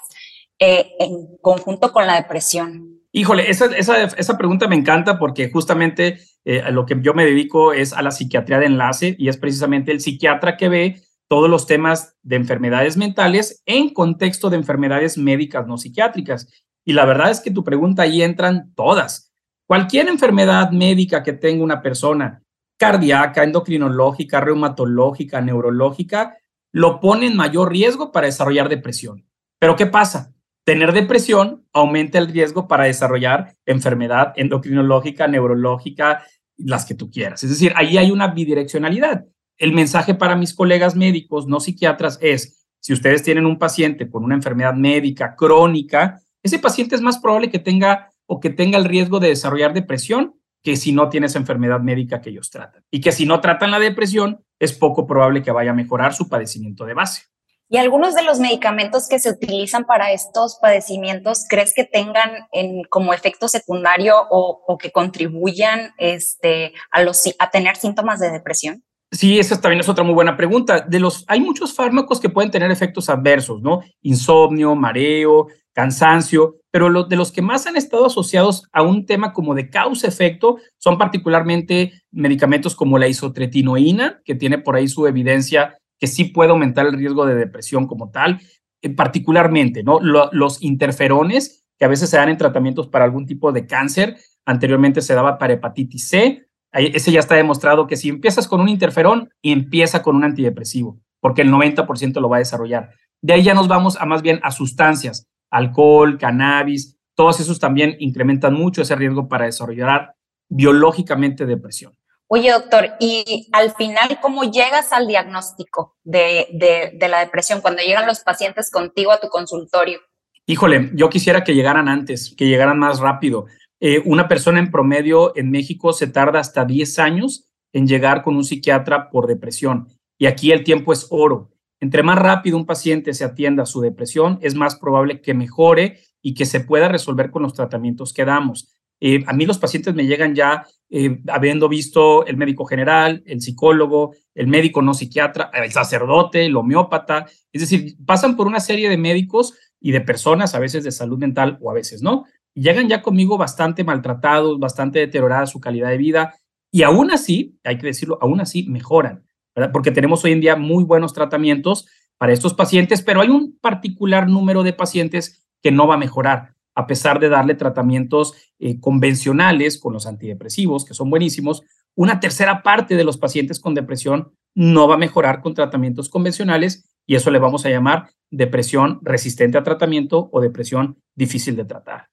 eh, 0.58 0.90
en 0.98 1.38
conjunto 1.40 1.90
con 1.90 2.06
la 2.06 2.16
depresión? 2.16 3.00
Híjole, 3.12 3.48
esa, 3.48 3.64
esa, 3.74 4.02
esa 4.02 4.36
pregunta 4.36 4.68
me 4.68 4.76
encanta 4.76 5.18
porque 5.18 5.50
justamente 5.50 6.18
eh, 6.50 6.72
lo 6.72 6.86
que 6.86 6.96
yo 7.02 7.12
me 7.12 7.26
dedico 7.26 7.74
es 7.74 7.92
a 7.92 8.00
la 8.00 8.10
psiquiatría 8.10 8.58
de 8.58 8.64
enlace 8.64 9.14
y 9.18 9.28
es 9.28 9.36
precisamente 9.36 9.92
el 9.92 10.00
psiquiatra 10.00 10.56
que 10.56 10.70
ve 10.70 11.02
todos 11.28 11.50
los 11.50 11.66
temas 11.66 12.16
de 12.22 12.36
enfermedades 12.36 12.96
mentales 12.96 13.62
en 13.66 13.90
contexto 13.92 14.48
de 14.48 14.56
enfermedades 14.56 15.18
médicas 15.18 15.66
no 15.66 15.76
psiquiátricas. 15.76 16.48
Y 16.86 16.94
la 16.94 17.04
verdad 17.04 17.30
es 17.30 17.40
que 17.40 17.50
tu 17.50 17.64
pregunta 17.64 18.00
ahí 18.00 18.22
entran 18.22 18.72
todas. 18.74 19.30
Cualquier 19.66 20.08
enfermedad 20.08 20.70
médica 20.70 21.22
que 21.22 21.34
tenga 21.34 21.62
una 21.62 21.82
persona, 21.82 22.42
cardíaca, 22.78 23.44
endocrinológica, 23.44 24.40
reumatológica, 24.40 25.42
neurológica, 25.42 26.38
lo 26.72 26.98
pone 26.98 27.26
en 27.26 27.36
mayor 27.36 27.70
riesgo 27.70 28.10
para 28.10 28.24
desarrollar 28.24 28.70
depresión. 28.70 29.26
Pero 29.58 29.76
¿qué 29.76 29.84
pasa? 29.84 30.32
Tener 30.64 30.94
depresión 30.94 31.66
aumenta 31.74 32.16
el 32.16 32.28
riesgo 32.28 32.68
para 32.68 32.84
desarrollar 32.84 33.54
enfermedad 33.66 34.32
endocrinológica, 34.36 35.28
neurológica, 35.28 36.24
las 36.58 36.84
que 36.84 36.94
tú 36.94 37.10
quieras. 37.10 37.42
Es 37.44 37.50
decir, 37.50 37.72
ahí 37.76 37.96
hay 37.96 38.10
una 38.10 38.28
bidireccionalidad. 38.28 39.24
El 39.56 39.72
mensaje 39.72 40.14
para 40.14 40.36
mis 40.36 40.54
colegas 40.54 40.94
médicos, 40.94 41.46
no 41.46 41.60
psiquiatras, 41.60 42.18
es, 42.20 42.66
si 42.80 42.92
ustedes 42.92 43.22
tienen 43.22 43.46
un 43.46 43.58
paciente 43.58 44.10
con 44.10 44.24
una 44.24 44.34
enfermedad 44.34 44.74
médica 44.74 45.34
crónica, 45.34 46.20
ese 46.42 46.58
paciente 46.58 46.94
es 46.94 47.00
más 47.00 47.18
probable 47.18 47.50
que 47.50 47.58
tenga 47.58 48.10
o 48.26 48.40
que 48.40 48.50
tenga 48.50 48.78
el 48.78 48.84
riesgo 48.84 49.20
de 49.20 49.28
desarrollar 49.28 49.72
depresión 49.72 50.34
que 50.62 50.76
si 50.76 50.92
no 50.92 51.08
tiene 51.08 51.26
esa 51.26 51.38
enfermedad 51.38 51.80
médica 51.80 52.20
que 52.20 52.30
ellos 52.30 52.50
tratan. 52.50 52.84
Y 52.90 53.00
que 53.00 53.12
si 53.12 53.26
no 53.26 53.40
tratan 53.40 53.70
la 53.70 53.78
depresión, 53.78 54.44
es 54.58 54.72
poco 54.72 55.06
probable 55.06 55.42
que 55.42 55.50
vaya 55.50 55.70
a 55.70 55.74
mejorar 55.74 56.14
su 56.14 56.28
padecimiento 56.28 56.84
de 56.84 56.94
base. 56.94 57.22
¿Y 57.70 57.76
algunos 57.76 58.14
de 58.14 58.22
los 58.22 58.40
medicamentos 58.40 59.08
que 59.08 59.18
se 59.18 59.30
utilizan 59.30 59.84
para 59.84 60.12
estos 60.12 60.58
padecimientos 60.60 61.44
crees 61.48 61.74
que 61.74 61.84
tengan 61.84 62.30
en, 62.50 62.82
como 62.88 63.12
efecto 63.12 63.46
secundario 63.46 64.14
o, 64.30 64.78
que 64.78 64.90
contribuyan 64.90 65.92
este, 65.98 66.72
a, 66.90 67.02
los, 67.02 67.22
tener 67.52 67.76
síntomas 67.76 68.20
de 68.20 68.30
depresión? 68.30 68.82
Sí, 69.10 69.38
esa 69.38 69.60
también 69.60 69.80
es 69.80 69.88
otra 69.88 70.04
muy 70.04 70.14
buena 70.14 70.36
pregunta. 70.36 70.86
Hay 71.26 71.40
muchos 71.40 71.74
fármacos 71.74 72.20
que 72.20 72.28
pueden 72.30 72.50
tener 72.50 72.70
efectos 72.70 73.10
adversos, 73.10 73.60
¿no? 73.60 73.80
Insomnio, 74.02 74.74
mareo, 74.74 75.48
cansancio, 75.74 76.56
pero 76.70 77.04
de 77.04 77.16
los 77.16 77.32
que 77.32 77.42
más 77.42 77.66
han 77.66 77.76
estado 77.76 78.06
asociados 78.06 78.64
a 78.72 78.82
un 78.82 79.06
tema 79.06 79.32
como 79.32 79.54
de 79.54 79.70
causa-efecto 79.70 80.56
son 80.78 80.98
particularmente 80.98 81.92
medicamentos 82.10 82.74
como 82.74 82.98
la 82.98 83.08
isotretinoína, 83.08 84.20
que 84.24 84.34
tiene 84.34 84.58
por 84.58 84.76
ahí 84.76 84.88
su 84.88 85.06
evidencia 85.06 85.78
que 85.98 86.06
sí 86.06 86.24
puede 86.24 86.50
aumentar 86.50 86.86
el 86.86 86.94
riesgo 86.94 87.26
de 87.26 87.34
depresión 87.34 87.86
como 87.86 88.10
tal, 88.10 88.40
eh, 88.82 88.90
particularmente, 88.90 89.82
¿no? 89.82 90.00
los 90.00 90.62
interferones, 90.62 91.66
que 91.78 91.84
a 91.84 91.88
veces 91.88 92.10
se 92.10 92.16
dan 92.16 92.28
en 92.28 92.36
tratamientos 92.36 92.88
para 92.88 93.04
algún 93.04 93.26
tipo 93.26 93.52
de 93.52 93.66
cáncer, 93.66 94.16
anteriormente 94.44 95.02
se 95.02 95.14
daba 95.14 95.38
para 95.38 95.54
hepatitis 95.54 96.08
C, 96.08 96.48
ese 96.72 97.12
ya 97.12 97.20
está 97.20 97.34
demostrado 97.34 97.86
que 97.86 97.96
si 97.96 98.08
empiezas 98.08 98.46
con 98.46 98.60
un 98.60 98.68
interferón, 98.68 99.30
empieza 99.42 100.02
con 100.02 100.16
un 100.16 100.24
antidepresivo, 100.24 101.00
porque 101.20 101.42
el 101.42 101.50
90% 101.50 102.20
lo 102.20 102.28
va 102.28 102.36
a 102.36 102.40
desarrollar. 102.40 102.90
De 103.22 103.32
ahí 103.32 103.42
ya 103.42 103.54
nos 103.54 103.68
vamos 103.68 103.96
a 103.96 104.06
más 104.06 104.22
bien 104.22 104.38
a 104.42 104.50
sustancias, 104.50 105.28
alcohol, 105.50 106.18
cannabis, 106.18 106.98
todos 107.14 107.40
esos 107.40 107.58
también 107.58 107.96
incrementan 107.98 108.54
mucho 108.54 108.82
ese 108.82 108.94
riesgo 108.94 109.28
para 109.28 109.46
desarrollar 109.46 110.14
biológicamente 110.48 111.46
depresión. 111.46 111.97
Oye, 112.30 112.52
doctor, 112.52 112.90
y 113.00 113.48
al 113.52 113.74
final, 113.74 114.18
¿cómo 114.20 114.44
llegas 114.44 114.92
al 114.92 115.06
diagnóstico 115.06 115.96
de, 116.04 116.46
de, 116.52 117.08
la 117.08 117.20
depresión 117.20 117.62
cuando 117.62 117.82
llegan 117.82 118.06
los 118.06 118.20
pacientes 118.20 118.70
contigo 118.70 119.12
a 119.12 119.18
tu 119.18 119.28
consultorio? 119.28 120.00
Híjole, 120.44 120.90
yo 120.92 121.08
quisiera 121.08 121.42
que 121.42 121.54
llegaran 121.54 121.88
antes, 121.88 122.34
que 122.36 122.46
llegaran 122.46 122.78
más 122.78 123.00
rápido. 123.00 123.46
Eh, 123.80 124.02
una 124.04 124.28
persona 124.28 124.58
en 124.58 124.70
promedio 124.70 125.34
en 125.36 125.50
México 125.50 125.94
se 125.94 126.06
tarda 126.06 126.38
hasta 126.38 126.66
10 126.66 126.98
años 126.98 127.48
en 127.72 127.86
llegar 127.86 128.22
con 128.22 128.36
un 128.36 128.44
psiquiatra 128.44 129.08
por 129.08 129.26
depresión. 129.26 129.88
Y 130.18 130.26
aquí 130.26 130.52
el 130.52 130.64
tiempo 130.64 130.92
es 130.92 131.06
oro. 131.10 131.50
Entre 131.80 132.02
más 132.02 132.18
rápido 132.18 132.58
un 132.58 132.66
paciente 132.66 133.14
se 133.14 133.24
atienda 133.24 133.62
a 133.62 133.66
su 133.66 133.80
depresión, 133.80 134.38
es 134.42 134.54
más 134.54 134.76
probable 134.76 135.22
que 135.22 135.32
mejore 135.32 136.00
y 136.20 136.34
que 136.34 136.44
se 136.44 136.60
pueda 136.60 136.88
resolver 136.88 137.30
con 137.30 137.42
los 137.42 137.54
tratamientos 137.54 138.12
que 138.12 138.24
damos. 138.24 138.77
Eh, 139.00 139.22
a 139.26 139.32
mí 139.32 139.46
los 139.46 139.58
pacientes 139.58 139.94
me 139.94 140.06
llegan 140.06 140.34
ya 140.34 140.66
eh, 140.90 141.20
habiendo 141.28 141.68
visto 141.68 142.26
el 142.26 142.36
médico 142.36 142.64
general, 142.64 143.22
el 143.26 143.40
psicólogo, 143.40 144.14
el 144.34 144.46
médico 144.46 144.82
no 144.82 144.94
psiquiatra, 144.94 145.50
el 145.52 145.70
sacerdote, 145.70 146.46
el 146.46 146.56
homeópata. 146.56 147.26
Es 147.52 147.62
decir, 147.62 147.96
pasan 148.04 148.36
por 148.36 148.46
una 148.46 148.60
serie 148.60 148.88
de 148.88 148.96
médicos 148.96 149.54
y 149.80 149.92
de 149.92 150.00
personas, 150.00 150.54
a 150.54 150.58
veces 150.58 150.84
de 150.84 150.92
salud 150.92 151.18
mental 151.18 151.58
o 151.60 151.70
a 151.70 151.74
veces 151.74 152.02
no. 152.02 152.24
Llegan 152.54 152.88
ya 152.88 153.02
conmigo 153.02 153.38
bastante 153.38 153.84
maltratados, 153.84 154.58
bastante 154.58 154.98
deteriorada 154.98 155.46
su 155.46 155.60
calidad 155.60 155.90
de 155.90 155.98
vida. 155.98 156.34
Y 156.72 156.82
aún 156.82 157.10
así, 157.10 157.58
hay 157.64 157.78
que 157.78 157.86
decirlo, 157.86 158.18
aún 158.20 158.40
así 158.40 158.64
mejoran 158.68 159.24
porque 159.72 159.90
tenemos 159.90 160.24
hoy 160.24 160.32
en 160.32 160.40
día 160.40 160.56
muy 160.56 160.84
buenos 160.84 161.12
tratamientos 161.12 161.86
para 162.16 162.32
estos 162.32 162.54
pacientes, 162.54 163.02
pero 163.02 163.20
hay 163.20 163.28
un 163.28 163.58
particular 163.60 164.28
número 164.28 164.62
de 164.62 164.72
pacientes 164.72 165.46
que 165.62 165.72
no 165.72 165.86
va 165.86 165.94
a 165.94 165.98
mejorar, 165.98 166.54
a 166.78 166.86
pesar 166.86 167.18
de 167.18 167.28
darle 167.28 167.56
tratamientos 167.56 168.34
eh, 168.60 168.78
convencionales 168.78 169.78
con 169.78 169.92
los 169.92 170.06
antidepresivos, 170.06 170.84
que 170.84 170.94
son 170.94 171.10
buenísimos. 171.10 171.62
Una 171.96 172.20
tercera 172.20 172.62
parte 172.62 172.94
de 172.94 173.02
los 173.02 173.18
pacientes 173.18 173.58
con 173.58 173.74
depresión 173.74 174.32
no 174.54 174.86
va 174.86 174.94
a 174.94 174.98
mejorar 174.98 175.42
con 175.42 175.54
tratamientos 175.54 176.08
convencionales 176.08 176.88
y 177.04 177.16
eso 177.16 177.32
le 177.32 177.40
vamos 177.40 177.66
a 177.66 177.70
llamar 177.70 178.10
depresión 178.30 179.00
resistente 179.02 179.58
a 179.58 179.64
tratamiento 179.64 180.28
o 180.30 180.40
depresión 180.40 181.02
difícil 181.16 181.56
de 181.56 181.64
tratar. 181.64 182.10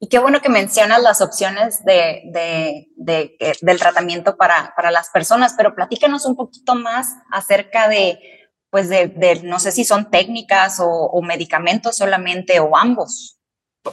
Y 0.00 0.08
qué 0.08 0.18
bueno 0.18 0.40
que 0.40 0.48
mencionas 0.48 1.00
las 1.00 1.20
opciones 1.20 1.84
de, 1.84 2.22
de, 2.96 3.36
del 3.62 3.78
tratamiento 3.78 4.36
para, 4.36 4.72
para, 4.74 4.90
las 4.90 5.10
personas, 5.10 5.54
pero 5.56 5.76
platícanos 5.76 6.26
un 6.26 6.34
poquito 6.34 6.74
más 6.74 7.14
acerca 7.30 7.88
de, 7.88 8.18
pues 8.70 8.88
de, 8.88 9.40
no 9.44 9.60
sé 9.60 9.70
si 9.70 9.84
son 9.84 10.10
técnicas 10.10 10.78
o, 10.80 11.22
medicamentos 11.22 11.96
solamente 11.96 12.58
o 12.58 12.76
ambos. 12.76 13.37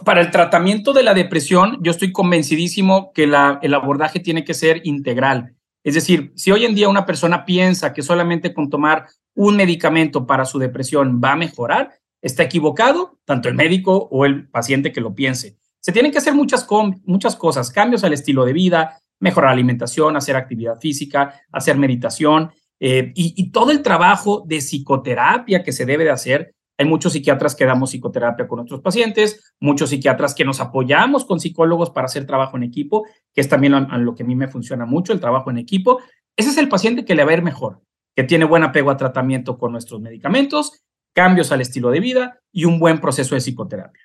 Para 0.03 0.21
el 0.21 0.31
tratamiento 0.31 0.93
de 0.93 1.03
la 1.03 1.13
depresión, 1.13 1.77
yo 1.81 1.91
estoy 1.91 2.11
convencidísimo 2.11 3.11
que 3.13 3.23
el 3.23 3.73
abordaje 3.73 4.19
tiene 4.19 4.43
que 4.43 4.53
ser 4.53 4.81
integral. 4.83 5.55
Es 5.83 5.93
decir, 5.93 6.31
si 6.35 6.51
hoy 6.51 6.65
en 6.65 6.73
día 6.73 6.89
una 6.89 7.05
persona 7.05 7.45
piensa 7.45 7.93
que 7.93 8.01
solamente 8.01 8.53
con 8.53 8.71
tomar 8.71 9.05
un 9.35 9.55
medicamento 9.55 10.25
para 10.25 10.45
su 10.45 10.57
depresión 10.57 11.21
va 11.23 11.33
a 11.33 11.35
mejorar, 11.35 11.91
está 12.23 12.41
equivocado, 12.41 13.19
tanto 13.23 13.49
el 13.49 13.55
médico 13.55 14.07
o 14.11 14.25
el 14.25 14.47
paciente 14.47 14.91
que 14.91 14.99
lo 14.99 15.13
piense. 15.13 15.57
Se 15.79 15.91
tienen 15.91 16.11
que 16.11 16.17
hacer 16.17 16.33
muchas, 16.33 16.63
cosas, 16.63 17.69
cambios 17.69 18.03
al 18.03 18.13
estilo 18.13 18.45
de 18.45 18.53
vida, 18.53 18.99
mejorar 19.19 19.49
la 19.49 19.53
alimentación, 19.53 20.17
hacer 20.17 20.35
actividad 20.35 20.79
física, 20.79 21.39
hacer 21.51 21.77
meditación 21.77 22.51
eh, 22.79 23.11
y, 23.13 23.51
todo 23.51 23.69
el 23.69 23.83
trabajo 23.83 24.43
de 24.47 24.57
psicoterapia 24.57 25.63
que 25.63 25.71
se 25.71 25.85
debe 25.85 26.05
de 26.05 26.09
hacer. 26.09 26.54
Hay 26.77 26.85
muchos 26.85 27.13
psiquiatras 27.13 27.55
que 27.55 27.65
damos 27.65 27.91
psicoterapia 27.91 28.47
con 28.47 28.57
nuestros 28.57 28.81
pacientes, 28.81 29.53
muchos 29.59 29.89
psiquiatras 29.89 30.35
que 30.35 30.43
nos 30.43 30.59
apoyamos 30.59 31.25
con 31.25 31.39
psicólogos 31.39 31.89
para 31.91 32.05
hacer 32.05 32.25
trabajo 32.25 32.57
en 32.57 32.63
equipo, 32.63 33.05
que 33.33 33.41
es 33.41 33.47
también 33.47 33.73
lo, 33.73 33.79
lo 33.99 34.15
que 34.15 34.23
a 34.23 34.25
mí 34.25 34.35
me 34.35 34.47
funciona 34.47 34.85
mucho, 34.85 35.13
el 35.13 35.19
trabajo 35.19 35.49
en 35.49 35.57
equipo. 35.57 35.99
Ese 36.35 36.49
es 36.49 36.57
el 36.57 36.67
paciente 36.67 37.05
que 37.05 37.15
le 37.15 37.23
va 37.23 37.31
a 37.31 37.35
ir 37.35 37.41
mejor, 37.41 37.81
que 38.15 38.23
tiene 38.23 38.45
buen 38.45 38.63
apego 38.63 38.91
a 38.91 38.97
tratamiento 38.97 39.57
con 39.57 39.71
nuestros 39.71 40.01
medicamentos, 40.01 40.83
cambios 41.13 41.51
al 41.51 41.61
estilo 41.61 41.91
de 41.91 42.01
vida 42.01 42.39
y 42.51 42.65
un 42.65 42.77
buen 42.77 42.99
proceso 42.99 43.35
de 43.35 43.41
psicoterapia. 43.41 44.01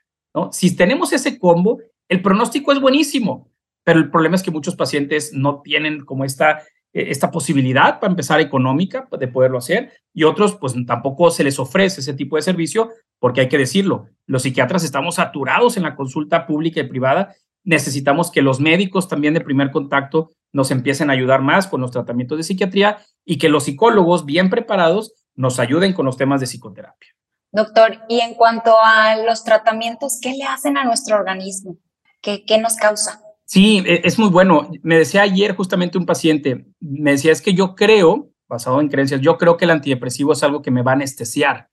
Si 0.52 0.76
tenemos 0.76 1.12
ese 1.12 1.38
combo, 1.38 1.80
el 2.08 2.22
pronóstico 2.22 2.72
es 2.72 2.80
buenísimo, 2.80 3.50
pero 3.84 3.98
el 3.98 4.10
problema 4.10 4.36
es 4.36 4.42
que 4.42 4.50
muchos 4.52 4.76
pacientes 4.76 5.32
no 5.32 5.60
tienen 5.62 6.04
como 6.04 6.24
esta, 6.24 6.62
esta 6.92 7.30
posibilidad 7.30 8.00
para 8.00 8.10
empezar 8.10 8.40
económica 8.40 9.08
de 9.18 9.28
poderlo 9.28 9.58
hacer 9.58 9.92
y 10.12 10.24
otros 10.24 10.56
pues 10.56 10.74
tampoco 10.86 11.30
se 11.30 11.44
les 11.44 11.58
ofrece 11.58 12.00
ese 12.00 12.14
tipo 12.14 12.36
de 12.36 12.42
servicio 12.42 12.90
porque 13.20 13.42
hay 13.42 13.48
que 13.48 13.58
decirlo, 13.58 14.08
los 14.26 14.42
psiquiatras 14.42 14.82
estamos 14.82 15.16
saturados 15.16 15.76
en 15.76 15.84
la 15.84 15.94
consulta 15.94 16.46
pública 16.46 16.80
y 16.80 16.88
privada, 16.88 17.34
necesitamos 17.64 18.30
que 18.30 18.42
los 18.42 18.60
médicos 18.60 19.08
también 19.08 19.34
de 19.34 19.40
primer 19.40 19.70
contacto 19.70 20.30
nos 20.52 20.70
empiecen 20.70 21.10
a 21.10 21.12
ayudar 21.12 21.42
más 21.42 21.66
con 21.66 21.80
los 21.80 21.90
tratamientos 21.90 22.38
de 22.38 22.44
psiquiatría 22.44 22.98
y 23.24 23.38
que 23.38 23.50
los 23.50 23.64
psicólogos 23.64 24.24
bien 24.24 24.50
preparados 24.50 25.12
nos 25.36 25.60
ayuden 25.60 25.92
con 25.92 26.06
los 26.06 26.16
temas 26.16 26.40
de 26.40 26.46
psicoterapia. 26.46 27.10
Doctor, 27.52 27.98
y 28.08 28.20
en 28.20 28.34
cuanto 28.34 28.76
a 28.82 29.16
los 29.16 29.44
tratamientos, 29.44 30.18
¿qué 30.20 30.32
le 30.34 30.44
hacen 30.44 30.76
a 30.76 30.84
nuestro 30.84 31.16
organismo? 31.16 31.76
¿Qué, 32.20 32.44
qué 32.44 32.58
nos 32.58 32.76
causa? 32.76 33.20
Sí, 33.50 33.82
e, 33.84 34.02
es 34.04 34.16
muy 34.16 34.28
bueno. 34.28 34.70
Me 34.84 34.96
decía 34.96 35.22
ayer 35.22 35.56
justamente 35.56 35.98
un 35.98 36.06
paciente, 36.06 36.66
me 36.78 37.10
decía, 37.10 37.32
es 37.32 37.42
que 37.42 37.52
yo 37.52 37.74
creo, 37.74 38.30
basado 38.48 38.80
en 38.80 38.88
creencias, 38.88 39.20
yo 39.22 39.38
creo 39.38 39.56
que 39.56 39.64
el 39.64 39.72
antidepresivo 39.72 40.34
es 40.34 40.44
algo 40.44 40.62
que 40.62 40.70
me 40.70 40.82
va 40.82 40.92
a 40.92 40.94
anestesiar 40.94 41.68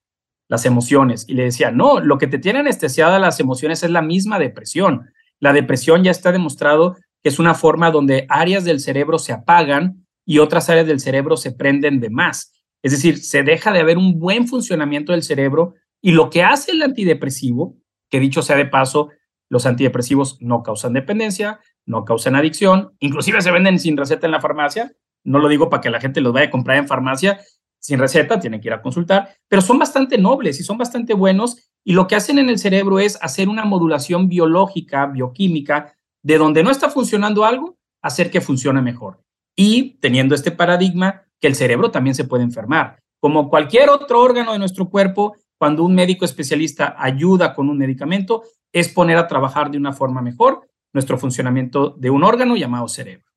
las 0.50 0.66
emociones. 0.66 1.26
Y 1.28 1.36
le 1.36 1.44
decía, 1.44 1.70
no, 1.70 2.00
lo 2.00 2.18
que 2.18 2.26
te 2.26 2.40
tiene 2.40 2.60
anestesiada 2.60 3.20
las 3.20 3.40
emociones 3.40 3.84
es 3.84 3.92
la 3.92 4.02
misma 4.02 4.40
depresión. 4.40 5.12
La 5.40 5.54
depresión 5.54 6.04
ya 6.04 6.10
está 6.10 6.32
demostrado 6.32 6.96
que 7.22 7.30
es 7.30 7.38
una 7.38 7.54
forma 7.54 7.92
donde 7.92 8.26
áreas 8.28 8.64
del 8.64 8.80
cerebro 8.80 9.20
se 9.20 9.34
apagan 9.34 10.08
y 10.26 10.40
otras 10.40 10.72
áreas 10.72 10.88
del 10.88 11.00
cerebro 11.00 11.38
se 11.38 11.52
prenden 11.52 12.00
de 12.00 12.10
más. 12.10 12.54
Es 12.82 12.92
decir, 12.92 13.20
se 13.20 13.44
deja 13.44 13.72
de 13.72 13.82
haber 13.82 14.00
un 14.00 14.18
buen 14.18 14.48
funcionamiento 14.48 15.12
del 15.12 15.22
cerebro 15.22 15.76
y 16.02 16.14
lo 16.14 16.32
que 16.32 16.42
hace 16.42 16.72
el 16.72 16.82
antidepresivo, 16.82 17.78
que 18.10 18.20
dicho 18.20 18.42
sea 18.42 18.56
de 18.56 18.66
paso, 18.66 19.10
los 19.50 19.66
antidepresivos 19.66 20.38
no 20.42 20.64
causan 20.64 20.94
dependencia, 20.94 21.60
no 21.86 22.06
causan 22.06 22.36
adicción, 22.36 22.96
inclusive 23.00 23.42
se 23.42 23.52
venden 23.52 23.80
sin 23.80 23.98
receta 23.98 24.28
en 24.28 24.32
la 24.32 24.42
farmacia. 24.42 24.94
No 25.24 25.40
lo 25.40 25.48
digo 25.48 25.70
para 25.70 25.82
que 25.82 25.90
la 25.90 26.00
gente 26.00 26.22
los 26.22 26.34
vaya 26.34 26.48
a 26.48 26.52
comprar 26.52 26.78
en 26.78 26.88
farmacia 26.88 27.40
sin 27.80 28.00
receta, 28.00 28.40
tienen 28.40 28.60
que 28.60 28.68
ir 28.68 28.74
a 28.74 28.82
consultar, 28.82 29.30
pero 29.48 29.62
son 29.62 29.80
bastante 29.80 30.18
nobles 30.18 30.60
y 30.60 30.64
son 30.64 30.78
bastante 30.78 31.14
buenos 31.14 31.70
y 31.86 31.94
lo 31.94 32.08
que 32.08 32.16
hacen 32.16 32.38
en 32.38 32.50
el 32.50 32.60
cerebro 32.60 33.00
es 33.00 33.18
hacer 33.22 33.48
una 33.48 33.64
modulación 33.64 34.28
biológica, 34.28 35.06
bioquímica, 35.06 35.96
de 36.22 36.38
donde 36.38 36.64
no 36.64 36.70
está 36.70 36.90
funcionando 36.90 37.46
algo, 37.46 37.78
hacer 38.02 38.30
que 38.30 38.42
funcione 38.42 38.82
mejor. 38.82 39.22
Y 39.56 39.98
teniendo 40.00 40.36
este 40.36 40.52
paradigma, 40.52 41.24
que 41.40 41.48
el 41.48 41.56
cerebro 41.56 41.90
también 41.90 42.14
se 42.14 42.26
puede 42.26 42.44
enfermar. 42.44 43.00
Como 43.22 43.50
cualquier 43.50 43.90
otro 43.90 44.20
órgano 44.20 44.52
de 44.52 44.60
nuestro 44.60 44.90
cuerpo, 44.90 45.38
cuando 45.58 45.84
un 45.84 45.96
médico 45.96 46.26
especialista 46.26 46.96
ayuda 46.98 47.54
con 47.54 47.70
un 47.70 47.78
medicamento, 47.78 48.44
es 48.72 48.90
poner 48.90 49.18
a 49.18 49.28
trabajar 49.28 49.72
de 49.72 49.78
una 49.78 49.94
forma 49.94 50.22
mejor 50.22 50.68
nuestro 50.94 51.18
funcionamiento 51.18 51.92
de 51.92 52.10
un 52.10 52.24
órgano 52.24 52.56
llamado 52.56 52.88
cerebro. 52.88 53.28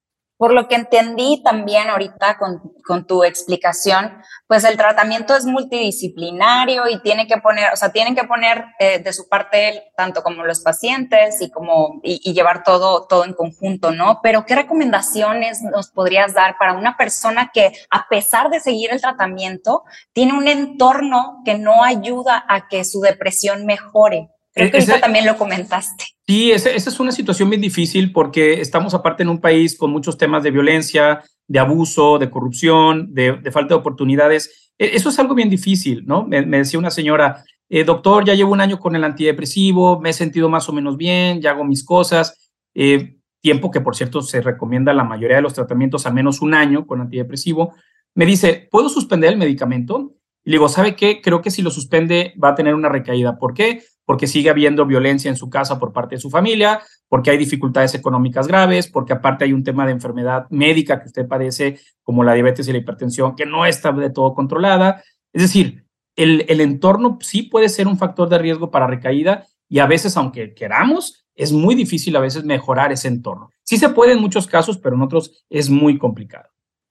Por 0.40 0.54
lo 0.54 0.68
que 0.68 0.74
entendí 0.74 1.42
también 1.44 1.90
ahorita 1.90 2.38
con, 2.38 3.06
tu 3.06 3.24
explicación, 3.24 4.22
pues 4.46 4.64
el 4.64 4.78
tratamiento 4.78 5.36
es 5.36 5.44
multidisciplinario 5.44 6.88
y 6.88 7.02
tiene 7.02 7.26
que 7.26 7.36
poner, 7.36 7.70
o 7.74 7.76
sea, 7.76 7.92
tienen 7.92 8.14
que 8.14 8.24
poner 8.24 8.64
eh, 8.78 9.00
de 9.00 9.12
su 9.12 9.28
parte 9.28 9.92
tanto 9.94 10.22
como 10.22 10.42
los 10.42 10.60
pacientes 10.62 11.42
y 11.42 11.50
como 11.50 12.00
y, 12.02 12.32
llevar 12.32 12.62
todo 12.62 13.06
todo 13.06 13.26
en 13.26 13.34
conjunto, 13.34 13.92
¿no? 13.92 14.20
Pero 14.22 14.46
qué 14.46 14.54
recomendaciones 14.54 15.60
nos 15.60 15.90
podrías 15.90 16.32
dar 16.32 16.56
para 16.58 16.72
una 16.72 16.96
persona 16.96 17.50
que 17.52 17.74
a 17.90 18.08
pesar 18.08 18.48
de 18.48 18.60
seguir 18.60 18.92
el 18.92 19.02
tratamiento 19.02 19.84
tiene 20.14 20.32
un 20.32 20.48
entorno 20.48 21.42
que 21.44 21.58
no 21.58 21.84
ayuda 21.84 22.46
a 22.48 22.66
que 22.66 22.84
su 22.84 23.02
depresión 23.02 23.66
mejore? 23.66 24.30
Creo 24.54 24.70
que 24.70 24.78
ese, 24.78 24.98
también 24.98 25.26
lo 25.26 25.36
comentaste. 25.36 26.04
Sí, 26.26 26.50
esa 26.50 26.70
es 26.70 27.00
una 27.00 27.12
situación 27.12 27.50
bien 27.50 27.62
difícil 27.62 28.12
porque 28.12 28.60
estamos 28.60 28.94
aparte 28.94 29.22
en 29.22 29.28
un 29.28 29.40
país 29.40 29.76
con 29.76 29.90
muchos 29.90 30.18
temas 30.18 30.42
de 30.42 30.50
violencia, 30.50 31.22
de 31.46 31.58
abuso, 31.58 32.18
de 32.18 32.30
corrupción, 32.30 33.12
de, 33.14 33.50
falta 33.52 33.74
de 33.74 33.80
oportunidades. 33.80 34.72
E, 34.78 34.96
eso 34.96 35.08
es 35.08 35.18
algo 35.18 35.34
bien 35.34 35.50
difícil, 35.50 36.04
¿no? 36.06 36.24
Me, 36.24 36.42
decía 36.42 36.78
una 36.78 36.90
señora, 36.90 37.44
eh, 37.68 37.84
doctor, 37.84 38.24
ya 38.24 38.34
llevo 38.34 38.52
un 38.52 38.60
año 38.60 38.78
con 38.78 38.96
el 38.96 39.04
antidepresivo, 39.04 40.00
me 40.00 40.10
he 40.10 40.12
sentido 40.12 40.48
más 40.48 40.68
o 40.68 40.72
menos 40.72 40.96
bien, 40.96 41.40
ya 41.40 41.50
hago 41.50 41.64
mis 41.64 41.84
cosas. 41.84 42.50
Eh, 42.74 43.16
tiempo 43.40 43.70
que, 43.70 43.80
por 43.80 43.96
cierto, 43.96 44.22
se 44.22 44.40
recomienda 44.40 44.92
la 44.92 45.04
mayoría 45.04 45.36
de 45.36 45.42
los 45.42 45.54
tratamientos 45.54 46.06
a 46.06 46.10
menos 46.10 46.42
un 46.42 46.54
año 46.54 46.86
con 46.86 47.00
antidepresivo. 47.00 47.74
Me 48.14 48.26
dice, 48.26 48.68
¿puedo 48.70 48.88
suspender 48.88 49.32
el 49.32 49.38
medicamento? 49.38 50.12
Y 50.44 50.50
le 50.50 50.54
digo, 50.54 50.68
¿sabe 50.68 50.96
qué? 50.96 51.20
Creo 51.20 51.40
que 51.42 51.50
si 51.50 51.62
lo 51.62 51.70
suspende 51.70 52.34
va 52.42 52.50
a 52.50 52.54
tener 52.54 52.74
una 52.74 52.88
recaída. 52.88 53.38
¿Por 53.38 53.54
qué? 53.54 53.82
Porque 54.10 54.26
sigue 54.26 54.50
habiendo 54.50 54.86
violencia 54.86 55.28
en 55.28 55.36
su 55.36 55.48
casa 55.48 55.78
por 55.78 55.92
parte 55.92 56.16
de 56.16 56.20
su 56.20 56.30
familia, 56.30 56.82
porque 57.08 57.30
hay 57.30 57.38
dificultades 57.38 57.94
económicas 57.94 58.48
graves, 58.48 58.88
porque 58.88 59.12
aparte 59.12 59.44
hay 59.44 59.52
un 59.52 59.62
tema 59.62 59.86
de 59.86 59.92
enfermedad 59.92 60.48
médica 60.50 60.98
que 60.98 61.06
usted 61.06 61.28
padece, 61.28 61.78
como 62.02 62.24
la 62.24 62.34
diabetes 62.34 62.66
y 62.66 62.72
la 62.72 62.78
hipertensión, 62.78 63.36
que 63.36 63.46
no 63.46 63.66
está 63.66 63.92
de 63.92 64.10
todo 64.10 64.34
controlada. 64.34 65.00
Es 65.32 65.42
decir, 65.42 65.84
el, 66.16 66.44
el 66.48 66.60
entorno 66.60 67.18
sí 67.20 67.42
puede 67.42 67.68
ser 67.68 67.86
un 67.86 67.98
factor 67.98 68.28
de 68.28 68.38
riesgo 68.38 68.72
para 68.72 68.88
recaída 68.88 69.46
y 69.68 69.78
a 69.78 69.86
veces, 69.86 70.16
aunque 70.16 70.54
queramos, 70.54 71.24
es 71.36 71.52
muy 71.52 71.76
difícil 71.76 72.16
a 72.16 72.20
veces 72.20 72.42
mejorar 72.42 72.90
ese 72.90 73.06
entorno. 73.06 73.50
Sí 73.62 73.76
se 73.76 73.90
puede 73.90 74.14
en 74.14 74.20
muchos 74.20 74.48
casos, 74.48 74.76
pero 74.76 74.96
en 74.96 75.02
otros 75.02 75.44
es 75.48 75.70
muy 75.70 75.98
complicado. 75.98 76.48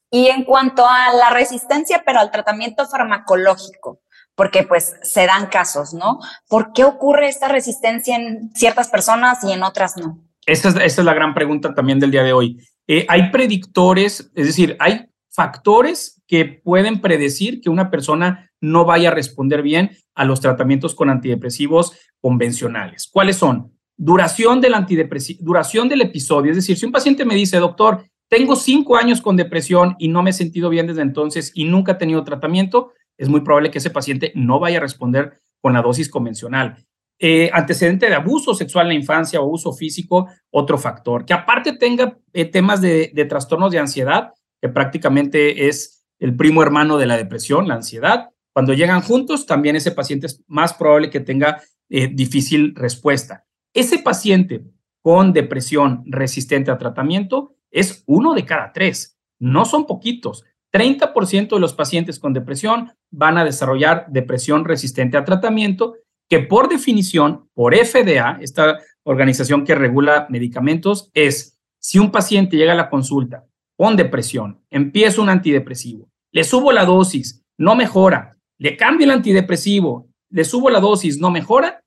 Y 0.09 0.27
en 0.27 0.45
cuanto 0.45 0.87
a 0.87 1.13
la 1.13 1.31
resistencia, 1.31 2.01
pero 2.05 2.21
al 2.21 2.31
tratamiento 2.31 2.87
farmacológico, 2.87 3.99
porque 4.39 4.63
pues 4.63 4.95
se 5.03 5.25
dan 5.25 5.47
casos, 5.47 5.93
¿no? 5.93 6.21
¿Por 6.47 6.71
qué 6.71 6.85
ocurre 6.85 7.27
esta 7.27 7.49
resistencia 7.49 8.15
en 8.15 8.51
ciertas 8.55 8.87
personas 8.87 9.43
y 9.43 9.51
en 9.51 9.63
otras 9.63 9.97
no? 9.97 10.17
Esa 10.45 10.69
es, 10.81 10.97
la 10.97 11.13
gran 11.13 11.33
pregunta 11.33 11.75
también 11.75 11.99
del 11.99 12.11
día 12.11 12.23
de 12.23 12.31
hoy. 12.31 12.57
Eh, 12.87 13.05
hay 13.09 13.31
predictores, 13.31 14.31
es 14.33 14.45
decir, 14.45 14.77
hay 14.79 15.07
factores 15.29 16.23
que 16.25 16.45
pueden 16.45 17.01
predecir 17.01 17.59
que 17.59 17.69
una 17.69 17.91
persona 17.91 18.49
no 18.61 18.85
vaya 18.85 19.09
a 19.09 19.13
responder 19.13 19.61
bien 19.61 19.91
a 20.15 20.23
los 20.23 20.39
tratamientos 20.39 20.95
con 20.95 21.09
antidepresivos 21.09 21.97
convencionales. 22.21 23.09
¿Cuáles 23.11 23.35
son? 23.35 23.73
Duración 23.97 24.61
del 24.61 24.73
duración 25.41 25.89
del 25.89 25.99
episodio. 25.99 26.51
Es 26.51 26.55
decir, 26.55 26.77
si 26.77 26.85
un 26.85 26.93
paciente 26.93 27.25
me 27.25 27.35
dice, 27.35 27.57
doctor, 27.57 28.05
tengo 28.29 28.55
cinco 28.55 28.95
años 28.95 29.21
con 29.21 29.35
depresión 29.35 29.97
y 29.99 30.07
no 30.07 30.23
me 30.23 30.29
he 30.29 30.33
sentido 30.33 30.69
bien 30.69 30.87
desde 30.87 31.01
entonces 31.01 31.51
y 31.55 31.65
nunca 31.65 31.91
he 31.91 31.95
tenido 31.95 32.23
tratamiento, 32.23 32.93
es 33.19 33.27
muy 33.27 33.41
probable 33.41 33.69
que 33.69 33.77
ese 33.77 33.89
paciente 33.89 34.31
no 34.33 34.59
vaya 34.59 34.77
a 34.77 34.81
responder 34.81 35.41
con 35.61 35.73
la 35.73 35.81
dosis 35.81 36.09
convencional. 36.09 36.87
Eh, 37.19 37.49
antecedente 37.51 38.07
de 38.07 38.15
abuso 38.15 38.53
sexual 38.55 38.85
en 38.85 38.93
la 38.93 38.99
infancia 38.99 39.41
o 39.41 39.43
abuso 39.43 39.73
físico, 39.73 40.29
otro 40.49 40.77
factor. 40.77 41.25
Que 41.25 41.33
aparte 41.33 41.73
tenga 41.73 42.17
eh, 42.31 42.45
temas 42.45 42.79
de, 42.79 43.11
trastornos 43.27 43.71
de 43.71 43.79
ansiedad, 43.79 44.31
que 44.61 44.69
prácticamente 44.69 45.67
es 45.67 46.05
el 46.17 46.33
primo 46.37 46.63
hermano 46.63 46.97
de 46.97 47.07
la 47.07 47.17
depresión, 47.17 47.67
la 47.67 47.75
ansiedad. 47.75 48.29
Cuando 48.53 48.73
llegan 48.73 49.01
juntos, 49.01 49.45
también 49.45 49.75
ese 49.75 49.91
paciente 49.91 50.27
es 50.27 50.41
más 50.47 50.73
probable 50.73 51.09
que 51.09 51.19
tenga 51.19 51.61
eh, 51.89 52.07
difícil 52.07 52.73
respuesta. 52.73 53.45
Ese 53.73 53.99
paciente 53.99 54.63
con 55.01 55.33
depresión 55.33 56.03
resistente 56.05 56.71
a 56.71 56.77
tratamiento 56.77 57.57
es 57.69 58.01
uno 58.05 58.33
de 58.33 58.45
cada 58.45 58.71
tres. 58.71 59.19
No 59.39 59.65
son 59.65 59.85
poquitos. 59.85 60.45
30% 60.71 61.49
de 61.49 61.59
los 61.59 61.73
pacientes 61.73 62.19
con 62.19 62.33
depresión 62.33 62.93
van 63.11 63.37
a 63.37 63.43
desarrollar 63.43 64.05
depresión 64.09 64.65
resistente 64.65 65.17
a 65.17 65.25
tratamiento, 65.25 65.95
que 66.29 66.39
por 66.39 66.69
definición, 66.69 67.49
por 67.53 67.75
FDA, 67.75 68.37
esta 68.41 68.79
organización 69.03 69.65
que 69.65 69.75
regula 69.75 70.27
medicamentos, 70.29 71.09
es 71.13 71.57
si 71.79 71.97
un 71.97 72.11
paciente 72.11 72.57
llega 72.57 72.73
a 72.73 72.75
la 72.75 72.89
consulta 72.89 73.45
con 73.75 73.95
depresión, 73.95 74.61
empieza 74.69 75.21
un 75.21 75.29
antidepresivo, 75.29 76.09
le 76.31 76.43
subo 76.43 76.71
la 76.71 76.85
dosis, 76.85 77.43
no 77.57 77.75
mejora, 77.75 78.37
le 78.57 78.77
cambio 78.77 79.05
el 79.05 79.11
antidepresivo, 79.11 80.09
le 80.29 80.43
subo 80.43 80.69
la 80.69 80.79
dosis, 80.79 81.17
no 81.17 81.31
mejora, 81.31 81.81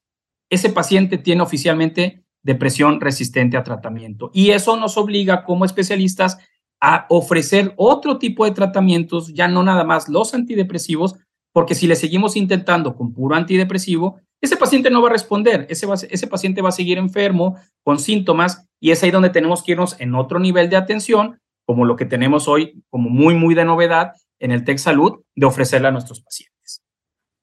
ese 0.50 0.70
paciente 0.70 1.18
tiene 1.18 1.42
oficialmente 1.42 2.24
depresión 2.42 3.00
resistente 3.00 3.56
a 3.56 3.62
tratamiento. 3.62 4.30
Y 4.34 4.50
eso 4.50 4.76
nos 4.76 4.96
obliga 4.96 5.44
como 5.44 5.64
especialistas 5.64 6.38
a 6.84 7.06
ofrecer 7.08 7.72
otro 7.76 8.18
tipo 8.18 8.44
de 8.44 8.50
tratamientos, 8.50 9.32
ya 9.32 9.46
no 9.46 9.62
nada 9.62 9.84
más 9.84 10.08
los 10.08 10.34
antidepresivos, 10.34 11.14
porque 11.52 11.76
si 11.76 11.86
le 11.86 11.94
seguimos 11.94 12.34
intentando 12.34 12.96
con 12.96 13.14
puro 13.14 13.36
antidepresivo, 13.36 14.18
ese 14.40 14.56
paciente 14.56 14.90
no 14.90 15.00
va 15.00 15.08
a 15.08 15.12
responder, 15.12 15.64
ese, 15.70 15.86
ese 16.10 16.26
paciente 16.26 16.60
va 16.60 16.70
a 16.70 16.72
seguir 16.72 16.98
enfermo 16.98 17.56
con 17.84 18.00
síntomas 18.00 18.66
y 18.80 18.90
es 18.90 19.00
ahí 19.04 19.12
donde 19.12 19.30
tenemos 19.30 19.62
que 19.62 19.72
irnos 19.72 19.94
en 20.00 20.16
otro 20.16 20.40
nivel 20.40 20.68
de 20.68 20.76
atención, 20.76 21.40
como 21.64 21.84
lo 21.84 21.94
que 21.94 22.04
tenemos 22.04 22.48
hoy 22.48 22.82
como 22.90 23.08
muy, 23.08 23.36
muy 23.36 23.54
de 23.54 23.64
novedad 23.64 24.14
en 24.40 24.50
el 24.50 24.64
TEC 24.64 24.78
Salud, 24.78 25.22
de 25.36 25.46
ofrecerle 25.46 25.86
a 25.86 25.92
nuestros 25.92 26.20
pacientes. 26.20 26.82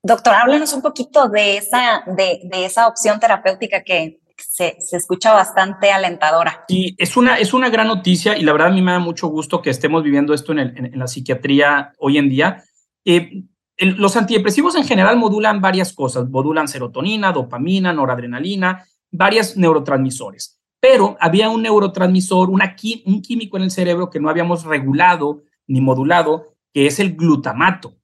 Doctor, 0.04 0.34
háblanos 0.34 0.74
un 0.74 0.82
poquito 0.82 1.30
de 1.30 1.56
esa, 1.56 2.04
de, 2.08 2.42
de 2.44 2.66
esa 2.66 2.88
opción 2.88 3.22
terapéutica 3.22 3.84
que, 3.84 4.19
se, 4.40 4.78
escucha 4.92 5.34
bastante 5.34 5.92
alentadora. 5.92 6.66
Y 6.68 6.96
es 6.98 7.18
una, 7.18 7.38
es 7.38 7.54
una 7.54 7.70
gran 7.70 7.88
noticia 7.88 8.38
y 8.38 8.44
la 8.44 8.52
verdad 8.52 8.70
a 8.70 8.72
mí 8.72 8.82
me 8.82 8.92
da 8.92 9.00
mucho 9.00 9.28
gusto 9.28 9.62
que 9.62 9.70
estemos 9.70 10.04
viviendo 10.04 10.34
esto 10.34 10.52
en, 10.52 10.60
en, 10.60 11.00
la 11.00 11.08
psiquiatría 11.08 11.94
hoy 11.98 12.18
en 12.18 12.30
día. 12.30 12.64
Eh, 13.06 13.44
los 13.78 14.18
antidepresivos 14.18 14.76
en 14.76 14.84
general 14.84 15.18
modulan 15.18 15.62
varias 15.62 15.94
cosas, 15.94 16.30
modulan 16.30 16.68
serotonina, 16.68 17.32
dopamina, 17.32 17.94
noradrenalina, 17.94 18.86
varios 19.12 19.56
neurotransmisores. 19.56 20.60
Pero 20.82 21.18
había 21.20 21.50
un 21.50 21.62
neurotransmisor, 21.62 22.50
un 22.50 23.22
químico 23.22 23.58
en 23.58 23.64
el 23.64 23.72
cerebro 23.72 24.10
que 24.10 24.20
no 24.20 24.30
habíamos 24.30 24.64
regulado 24.64 25.44
ni 25.68 25.82
modulado, 25.82 26.56
que 26.74 26.88
es 26.88 27.00
el 27.00 27.16
glutamato. 27.16 27.96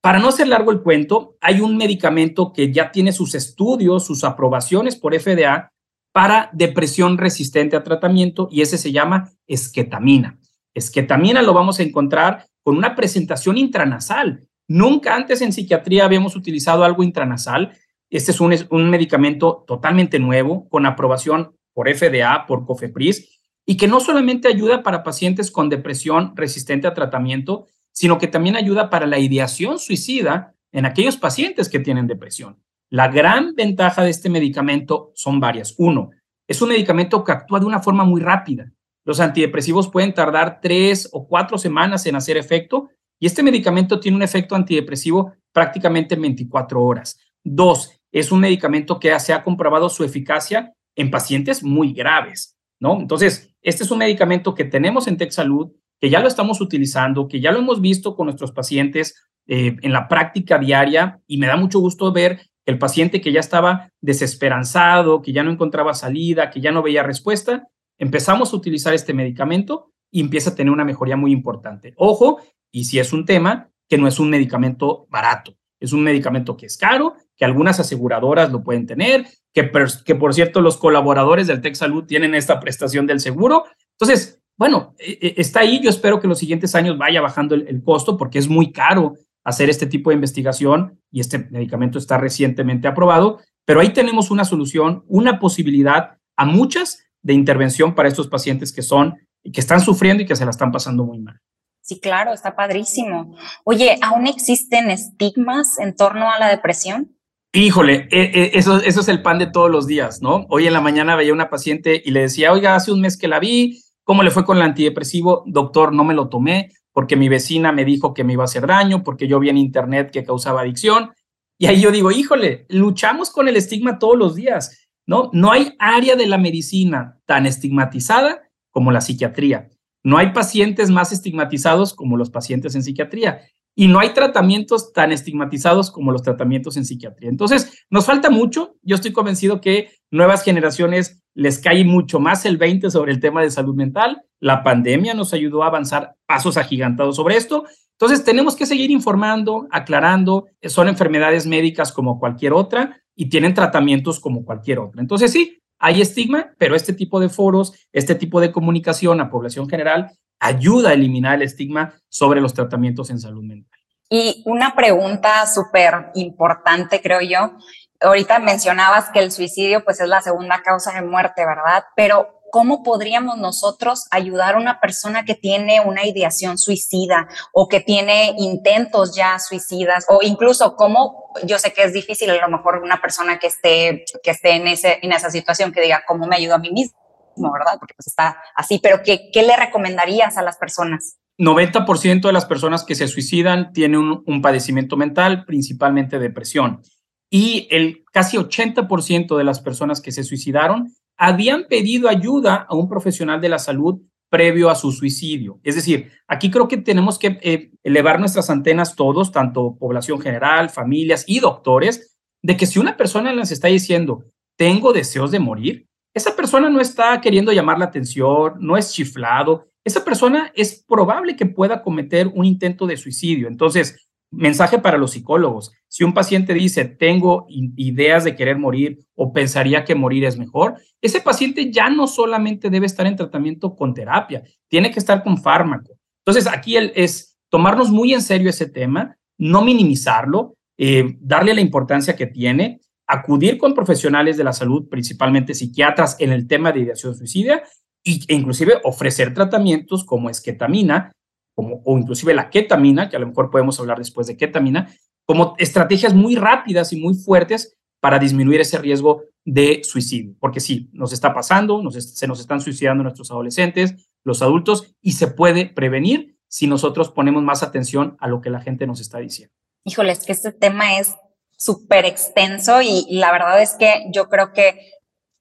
Para 0.00 0.18
no 0.18 0.28
hacer 0.28 0.48
largo 0.48 0.70
el 0.70 0.80
cuento, 0.80 1.36
hay 1.40 1.60
un 1.60 1.76
medicamento 1.76 2.52
que 2.52 2.72
ya 2.72 2.90
tiene 2.90 3.12
sus 3.12 3.34
estudios, 3.34 4.06
sus 4.06 4.24
aprobaciones 4.24 4.96
por 4.96 5.14
FDA, 5.18 5.72
para 6.12 6.50
depresión 6.52 7.18
resistente 7.18 7.76
a 7.76 7.82
tratamiento 7.82 8.48
y 8.50 8.62
ese 8.62 8.78
se 8.78 8.92
llama 8.92 9.30
esquetamina. 9.46 10.38
Esquetamina 10.74 11.42
lo 11.42 11.54
vamos 11.54 11.78
a 11.78 11.82
encontrar 11.82 12.46
con 12.62 12.76
una 12.76 12.94
presentación 12.94 13.58
intranasal. 13.58 14.46
Nunca 14.68 15.16
antes 15.16 15.40
en 15.40 15.52
psiquiatría 15.52 16.04
habíamos 16.04 16.36
utilizado 16.36 16.84
algo 16.84 17.02
intranasal. 17.02 17.72
Este 18.08 18.32
es 18.32 18.40
un, 18.40 18.54
un 18.70 18.90
medicamento 18.90 19.64
totalmente 19.66 20.18
nuevo, 20.18 20.68
con 20.68 20.86
aprobación 20.86 21.56
por 21.72 21.92
FDA, 21.92 22.46
por 22.46 22.66
COFEPRIS, 22.66 23.40
y 23.66 23.76
que 23.76 23.88
no 23.88 24.00
solamente 24.00 24.48
ayuda 24.48 24.82
para 24.82 25.02
pacientes 25.02 25.50
con 25.50 25.68
depresión 25.68 26.36
resistente 26.36 26.86
a 26.86 26.94
tratamiento, 26.94 27.66
sino 27.92 28.18
que 28.18 28.28
también 28.28 28.56
ayuda 28.56 28.90
para 28.90 29.06
la 29.06 29.18
ideación 29.18 29.78
suicida 29.78 30.54
en 30.72 30.86
aquellos 30.86 31.16
pacientes 31.16 31.68
que 31.68 31.80
tienen 31.80 32.06
depresión. 32.06 32.58
La 32.90 33.06
gran 33.06 33.54
ventaja 33.54 34.02
de 34.02 34.10
este 34.10 34.28
medicamento 34.28 35.12
son 35.14 35.38
varias. 35.38 35.76
Uno, 35.78 36.10
es 36.48 36.60
un 36.60 36.70
medicamento 36.70 37.22
que 37.22 37.30
actúa 37.30 37.60
de 37.60 37.66
una 37.66 37.80
forma 37.80 38.02
muy 38.02 38.20
rápida. 38.20 38.72
Los 39.04 39.20
antidepresivos 39.20 39.88
pueden 39.88 40.12
tardar 40.12 40.58
tres 40.60 41.08
o 41.12 41.28
cuatro 41.28 41.56
semanas 41.56 42.04
en 42.06 42.16
hacer 42.16 42.36
efecto 42.36 42.90
y 43.20 43.26
este 43.26 43.44
medicamento 43.44 44.00
tiene 44.00 44.16
un 44.16 44.24
efecto 44.24 44.56
antidepresivo 44.56 45.32
prácticamente 45.52 46.16
en 46.16 46.22
24 46.22 46.82
horas. 46.82 47.20
Dos, 47.44 47.96
es 48.10 48.32
un 48.32 48.40
medicamento 48.40 48.98
que 48.98 49.18
se 49.20 49.32
ha 49.32 49.44
comprobado 49.44 49.88
su 49.88 50.02
eficacia 50.02 50.74
en 50.96 51.12
pacientes 51.12 51.62
muy 51.62 51.92
graves, 51.92 52.56
¿no? 52.80 52.98
Entonces, 52.98 53.54
este 53.62 53.84
es 53.84 53.90
un 53.92 53.98
medicamento 53.98 54.52
que 54.52 54.64
tenemos 54.64 55.06
en 55.06 55.16
TechSalud, 55.16 55.70
que 56.00 56.10
ya 56.10 56.18
lo 56.18 56.26
estamos 56.26 56.60
utilizando, 56.60 57.28
que 57.28 57.40
ya 57.40 57.52
lo 57.52 57.60
hemos 57.60 57.80
visto 57.80 58.16
con 58.16 58.26
nuestros 58.26 58.50
pacientes 58.50 59.14
eh, 59.46 59.76
en 59.80 59.92
la 59.92 60.08
práctica 60.08 60.58
diaria 60.58 61.20
y 61.28 61.38
me 61.38 61.46
da 61.46 61.56
mucho 61.56 61.78
gusto 61.78 62.12
ver 62.12 62.50
el 62.70 62.78
paciente 62.78 63.20
que 63.20 63.32
ya 63.32 63.40
estaba 63.40 63.92
desesperanzado, 64.00 65.22
que 65.22 65.32
ya 65.32 65.42
no 65.42 65.50
encontraba 65.50 65.92
salida, 65.94 66.50
que 66.50 66.60
ya 66.60 66.72
no 66.72 66.82
veía 66.82 67.02
respuesta, 67.02 67.68
empezamos 67.98 68.52
a 68.52 68.56
utilizar 68.56 68.94
este 68.94 69.12
medicamento 69.12 69.92
y 70.10 70.20
empieza 70.20 70.50
a 70.50 70.54
tener 70.54 70.72
una 70.72 70.84
mejoría 70.84 71.16
muy 71.16 71.32
importante. 71.32 71.92
Ojo, 71.96 72.40
y 72.72 72.84
si 72.84 72.98
es 72.98 73.12
un 73.12 73.26
tema, 73.26 73.70
que 73.88 73.98
no 73.98 74.08
es 74.08 74.18
un 74.18 74.30
medicamento 74.30 75.06
barato, 75.10 75.56
es 75.80 75.92
un 75.92 76.02
medicamento 76.02 76.56
que 76.56 76.66
es 76.66 76.76
caro, 76.76 77.14
que 77.36 77.44
algunas 77.44 77.80
aseguradoras 77.80 78.50
lo 78.52 78.62
pueden 78.62 78.86
tener, 78.86 79.26
que, 79.52 79.64
por 79.64 80.34
cierto 80.34 80.60
los 80.60 80.76
colaboradores 80.76 81.46
del 81.46 81.60
Tech 81.60 81.74
Salud 81.74 82.04
tienen 82.04 82.34
esta 82.34 82.60
prestación 82.60 83.06
del 83.06 83.20
seguro. 83.20 83.64
Entonces, 83.98 84.40
bueno, 84.56 84.94
e, 84.98 85.18
e, 85.20 85.34
está 85.38 85.60
ahí, 85.60 85.80
yo 85.82 85.90
espero 85.90 86.20
que 86.20 86.28
los 86.28 86.38
siguientes 86.38 86.74
años 86.74 86.98
vaya 86.98 87.20
bajando 87.20 87.54
el 87.54 87.82
costo 87.82 88.16
porque 88.16 88.38
es 88.38 88.48
muy 88.48 88.72
caro 88.72 89.14
hacer 89.44 89.70
este 89.70 89.86
tipo 89.86 90.10
de 90.10 90.14
investigación 90.14 91.00
y 91.10 91.20
este 91.20 91.38
medicamento 91.50 91.98
está 91.98 92.18
recientemente 92.18 92.88
aprobado, 92.88 93.40
pero 93.64 93.80
ahí 93.80 93.92
tenemos 93.92 94.30
una 94.30 94.44
solución, 94.44 95.04
una 95.06 95.38
posibilidad 95.38 96.18
a 96.36 96.44
muchas 96.44 97.04
de 97.22 97.34
intervención 97.34 97.94
para 97.94 98.08
estos 98.08 98.28
pacientes 98.28 98.72
que 98.72 98.82
son 98.82 99.16
y 99.42 99.52
que 99.52 99.60
están 99.60 99.80
sufriendo 99.80 100.22
y 100.22 100.26
que 100.26 100.36
se 100.36 100.44
la 100.44 100.50
están 100.50 100.72
pasando 100.72 101.04
muy 101.04 101.18
mal. 101.18 101.40
Sí, 101.82 101.98
claro, 101.98 102.32
está 102.32 102.54
padrísimo. 102.54 103.36
Oye, 103.64 103.98
¿aún 104.02 104.26
existen 104.26 104.90
estigmas 104.90 105.78
en 105.78 105.96
torno 105.96 106.30
a 106.30 106.38
la 106.38 106.48
depresión? 106.48 107.16
Híjole, 107.52 108.06
e, 108.12 108.22
e, 108.22 108.50
eso, 108.54 108.80
eso 108.80 109.00
es 109.00 109.08
el 109.08 109.22
pan 109.22 109.38
de 109.38 109.48
todos 109.48 109.70
los 109.70 109.86
días, 109.86 110.22
¿no? 110.22 110.46
Hoy 110.50 110.66
en 110.66 110.72
la 110.72 110.80
mañana 110.80 111.16
veía 111.16 111.32
una 111.32 111.50
paciente 111.50 112.00
y 112.04 112.12
le 112.12 112.20
decía, 112.20 112.52
oiga, 112.52 112.76
hace 112.76 112.92
un 112.92 113.00
mes 113.00 113.16
que 113.16 113.26
la 113.26 113.40
vi, 113.40 113.82
¿cómo 114.04 114.22
le 114.22 114.30
fue 114.30 114.44
con 114.44 114.58
el 114.58 114.62
antidepresivo? 114.62 115.42
Doctor, 115.46 115.92
no 115.92 116.04
me 116.04 116.14
lo 116.14 116.28
tomé 116.28 116.70
porque 116.92 117.16
mi 117.16 117.28
vecina 117.28 117.72
me 117.72 117.84
dijo 117.84 118.14
que 118.14 118.24
me 118.24 118.32
iba 118.32 118.42
a 118.42 118.46
hacer 118.46 118.66
daño, 118.66 119.02
porque 119.02 119.28
yo 119.28 119.38
vi 119.38 119.48
en 119.48 119.58
internet 119.58 120.10
que 120.10 120.24
causaba 120.24 120.62
adicción. 120.62 121.12
Y 121.58 121.66
ahí 121.66 121.80
yo 121.80 121.90
digo, 121.90 122.10
híjole, 122.10 122.66
luchamos 122.68 123.30
con 123.30 123.48
el 123.48 123.56
estigma 123.56 123.98
todos 123.98 124.16
los 124.16 124.34
días, 124.34 124.88
¿no? 125.06 125.30
No 125.32 125.52
hay 125.52 125.74
área 125.78 126.16
de 126.16 126.26
la 126.26 126.38
medicina 126.38 127.20
tan 127.26 127.46
estigmatizada 127.46 128.42
como 128.70 128.90
la 128.92 129.00
psiquiatría. 129.00 129.68
No 130.02 130.16
hay 130.16 130.32
pacientes 130.32 130.90
más 130.90 131.12
estigmatizados 131.12 131.94
como 131.94 132.16
los 132.16 132.30
pacientes 132.30 132.74
en 132.74 132.82
psiquiatría. 132.82 133.42
Y 133.76 133.88
no 133.88 134.00
hay 134.00 134.14
tratamientos 134.14 134.92
tan 134.92 135.12
estigmatizados 135.12 135.90
como 135.90 136.12
los 136.12 136.22
tratamientos 136.22 136.76
en 136.76 136.84
psiquiatría. 136.84 137.30
Entonces, 137.30 137.84
nos 137.88 138.04
falta 138.04 138.30
mucho. 138.30 138.76
Yo 138.82 138.96
estoy 138.96 139.12
convencido 139.12 139.60
que 139.60 139.90
nuevas 140.10 140.42
generaciones 140.42 141.19
les 141.34 141.58
cae 141.58 141.84
mucho 141.84 142.20
más 142.20 142.44
el 142.44 142.56
20 142.56 142.90
sobre 142.90 143.12
el 143.12 143.20
tema 143.20 143.42
de 143.42 143.50
salud 143.50 143.74
mental. 143.74 144.22
La 144.40 144.62
pandemia 144.62 145.14
nos 145.14 145.32
ayudó 145.32 145.62
a 145.62 145.66
avanzar 145.66 146.16
pasos 146.26 146.56
agigantados 146.56 147.16
sobre 147.16 147.36
esto. 147.36 147.64
Entonces, 147.92 148.24
tenemos 148.24 148.56
que 148.56 148.66
seguir 148.66 148.90
informando, 148.90 149.68
aclarando. 149.70 150.46
Son 150.62 150.88
enfermedades 150.88 151.46
médicas 151.46 151.92
como 151.92 152.18
cualquier 152.18 152.52
otra 152.54 153.00
y 153.14 153.28
tienen 153.28 153.54
tratamientos 153.54 154.20
como 154.20 154.44
cualquier 154.44 154.78
otra. 154.78 155.02
Entonces, 155.02 155.30
sí, 155.32 155.60
hay 155.78 156.00
estigma, 156.00 156.50
pero 156.58 156.74
este 156.74 156.92
tipo 156.92 157.20
de 157.20 157.28
foros, 157.28 157.74
este 157.92 158.14
tipo 158.14 158.40
de 158.40 158.52
comunicación 158.52 159.20
a 159.20 159.30
población 159.30 159.68
general 159.68 160.12
ayuda 160.38 160.90
a 160.90 160.94
eliminar 160.94 161.36
el 161.36 161.42
estigma 161.42 161.94
sobre 162.08 162.40
los 162.40 162.54
tratamientos 162.54 163.10
en 163.10 163.20
salud 163.20 163.42
mental. 163.42 163.78
Y 164.08 164.42
una 164.44 164.74
pregunta 164.74 165.46
súper 165.46 166.10
importante, 166.14 167.00
creo 167.00 167.20
yo. 167.20 167.56
Ahorita 168.00 168.38
mencionabas 168.38 169.10
que 169.10 169.18
el 169.18 169.30
suicidio 169.30 169.84
pues 169.84 170.00
es 170.00 170.08
la 170.08 170.22
segunda 170.22 170.62
causa 170.62 170.92
de 170.92 171.02
muerte, 171.02 171.44
¿verdad? 171.44 171.84
Pero 171.96 172.40
¿cómo 172.50 172.82
podríamos 172.82 173.38
nosotros 173.38 174.06
ayudar 174.10 174.54
a 174.54 174.58
una 174.58 174.80
persona 174.80 175.24
que 175.24 175.34
tiene 175.34 175.80
una 175.80 176.04
ideación 176.04 176.58
suicida 176.58 177.28
o 177.52 177.68
que 177.68 177.80
tiene 177.80 178.34
intentos 178.38 179.14
ya 179.14 179.38
suicidas 179.38 180.06
o 180.08 180.20
incluso 180.22 180.76
cómo, 180.76 181.32
yo 181.44 181.58
sé 181.58 181.72
que 181.72 181.84
es 181.84 181.92
difícil 181.92 182.30
a 182.30 182.48
lo 182.48 182.56
mejor 182.56 182.82
una 182.82 183.00
persona 183.00 183.38
que 183.38 183.46
esté, 183.48 184.04
que 184.22 184.30
esté 184.30 184.56
en, 184.56 184.66
ese, 184.66 184.98
en 185.02 185.12
esa 185.12 185.30
situación 185.30 185.72
que 185.72 185.82
diga, 185.82 186.02
¿cómo 186.06 186.26
me 186.26 186.36
ayudo 186.36 186.54
a 186.54 186.58
mí 186.58 186.70
mismo? 186.70 186.98
¿verdad? 187.36 187.78
Porque 187.78 187.94
pues 187.94 188.08
está 188.08 188.42
así, 188.54 188.80
pero 188.82 189.02
¿qué, 189.02 189.30
qué 189.32 189.42
le 189.42 189.56
recomendarías 189.56 190.36
a 190.36 190.42
las 190.42 190.58
personas? 190.58 191.16
90% 191.40 192.20
de 192.20 192.32
las 192.32 192.44
personas 192.44 192.84
que 192.84 192.94
se 192.94 193.08
suicidan 193.08 193.72
tienen 193.72 194.22
un, 194.26 194.42
padecimiento 194.42 194.96
mental, 194.98 195.46
principalmente 195.46 196.18
depresión. 196.18 196.82
Y 197.30 197.68
el 197.70 198.04
casi 198.12 198.36
80% 198.36 199.36
de 199.36 199.44
las 199.44 199.60
personas 199.60 200.00
que 200.00 200.12
se 200.12 200.24
suicidaron 200.24 200.94
habían 201.16 201.66
pedido 201.68 202.08
ayuda 202.08 202.66
a 202.68 202.74
un 202.74 202.88
profesional 202.88 203.40
de 203.40 203.48
la 203.48 203.58
salud 203.58 204.00
previo 204.30 204.70
a 204.70 204.74
su 204.74 204.92
suicidio. 204.92 205.60
Es 205.62 205.74
decir, 205.74 206.10
aquí 206.26 206.50
creo 206.50 206.68
que 206.68 206.78
tenemos 206.78 207.18
que 207.18 207.38
eh, 207.42 207.70
elevar 207.82 208.20
nuestras 208.20 208.48
antenas 208.48 208.96
todos, 208.96 209.32
tanto 209.32 209.76
población 209.76 210.20
general, 210.20 210.70
familias 210.70 211.24
y 211.26 211.40
doctores, 211.40 212.16
de 212.42 212.56
que 212.56 212.66
si 212.66 212.78
una 212.78 212.96
persona 212.96 213.32
les 213.32 213.50
está 213.50 213.68
diciendo, 213.68 214.24
tengo 214.56 214.92
deseos 214.92 215.30
de 215.30 215.40
morir, 215.40 215.86
esa 216.14 216.34
persona 216.34 216.70
no 216.70 216.80
está 216.80 217.20
queriendo 217.20 217.52
llamar 217.52 217.78
la 217.78 217.86
atención, 217.86 218.54
no 218.60 218.76
es 218.76 218.92
chiflado, 218.92 219.68
esa 219.84 220.04
persona 220.04 220.52
es 220.54 220.84
probable 220.86 221.36
que 221.36 221.46
pueda 221.46 221.82
cometer 221.82 222.28
un 222.28 222.44
intento 222.44 222.86
de 222.86 222.96
suicidio. 222.96 223.48
Entonces, 223.48 224.09
mensaje 224.30 224.78
para 224.78 224.98
los 224.98 225.12
psicólogos, 225.12 225.72
si 225.88 226.04
un 226.04 226.14
paciente 226.14 226.54
dice, 226.54 226.84
tengo 226.84 227.46
ideas 227.48 228.24
de 228.24 228.36
querer 228.36 228.58
morir 228.58 229.00
o 229.14 229.32
pensaría 229.32 229.84
que 229.84 229.94
morir 229.94 230.24
es 230.24 230.38
mejor, 230.38 230.76
ese 231.00 231.20
paciente 231.20 231.70
ya 231.72 231.90
no 231.90 232.06
solamente 232.06 232.70
debe 232.70 232.86
estar 232.86 233.06
en 233.06 233.16
tratamiento 233.16 233.74
con 233.74 233.92
terapia, 233.92 234.42
tiene 234.68 234.90
que 234.90 235.00
estar 235.00 235.22
con 235.22 235.38
fármaco. 235.38 235.98
Entonces, 236.24 236.46
aquí 236.52 236.76
es 236.76 237.38
tomarnos 237.48 237.90
muy 237.90 238.14
en 238.14 238.22
serio 238.22 238.50
ese 238.50 238.66
tema, 238.66 239.16
no 239.36 239.62
minimizarlo, 239.62 240.54
eh, 240.78 241.16
darle 241.20 241.54
la 241.54 241.60
importancia 241.60 242.14
que 242.14 242.26
tiene 242.26 242.80
acudir 243.10 243.58
con 243.58 243.74
profesionales 243.74 244.36
de 244.36 244.44
la 244.44 244.52
salud, 244.52 244.88
principalmente 244.88 245.54
psiquiatras, 245.54 246.16
en 246.20 246.30
el 246.30 246.46
tema 246.46 246.70
de 246.70 246.80
ideación 246.80 247.14
suicida 247.14 247.62
e 248.04 248.20
inclusive 248.28 248.80
ofrecer 248.84 249.34
tratamientos 249.34 250.04
como 250.04 250.30
esquetamina 250.30 251.12
como, 251.60 251.82
o 251.84 251.98
inclusive 251.98 252.32
la 252.32 252.48
ketamina, 252.48 253.10
que 253.10 253.16
a 253.16 253.18
lo 253.18 253.26
mejor 253.26 253.50
podemos 253.50 253.78
hablar 253.78 253.98
después 253.98 254.26
de 254.26 254.36
ketamina, 254.36 254.88
como 255.26 255.54
estrategias 255.58 256.14
muy 256.14 256.36
rápidas 256.36 256.92
y 256.92 257.00
muy 257.00 257.14
fuertes 257.14 257.76
para 258.00 258.18
disminuir 258.18 258.60
ese 258.62 258.78
riesgo 258.78 259.24
de 259.44 259.82
suicidio. 259.84 260.34
Porque 260.40 260.60
sí, 260.60 260.88
nos 260.92 261.12
está 261.12 261.34
pasando, 261.34 261.82
se 261.90 262.26
nos 262.26 262.40
están 262.40 262.60
suicidando 262.60 263.02
nuestros 263.02 263.30
adolescentes, 263.30 264.10
los 264.24 264.40
adultos, 264.40 264.94
y 265.02 265.12
se 265.12 265.26
puede 265.26 265.66
prevenir 265.66 266.38
si 266.48 266.66
nosotros 266.66 267.10
ponemos 267.10 267.42
más 267.42 267.62
atención 267.62 268.16
a 268.20 268.28
lo 268.28 268.40
que 268.40 268.50
la 268.50 268.60
gente 268.60 268.86
nos 268.86 269.00
está 269.00 269.18
diciendo. 269.18 269.54
Híjoles, 269.84 270.24
que 270.24 270.32
este 270.32 270.52
tema 270.52 270.98
es 270.98 271.14
súper 271.56 272.06
extenso 272.06 272.80
y, 272.80 273.06
la 273.10 273.32
verdad 273.32 273.60
es 273.60 273.74
que 273.74 274.06
yo 274.12 274.30
creo 274.30 274.54
que 274.54 274.90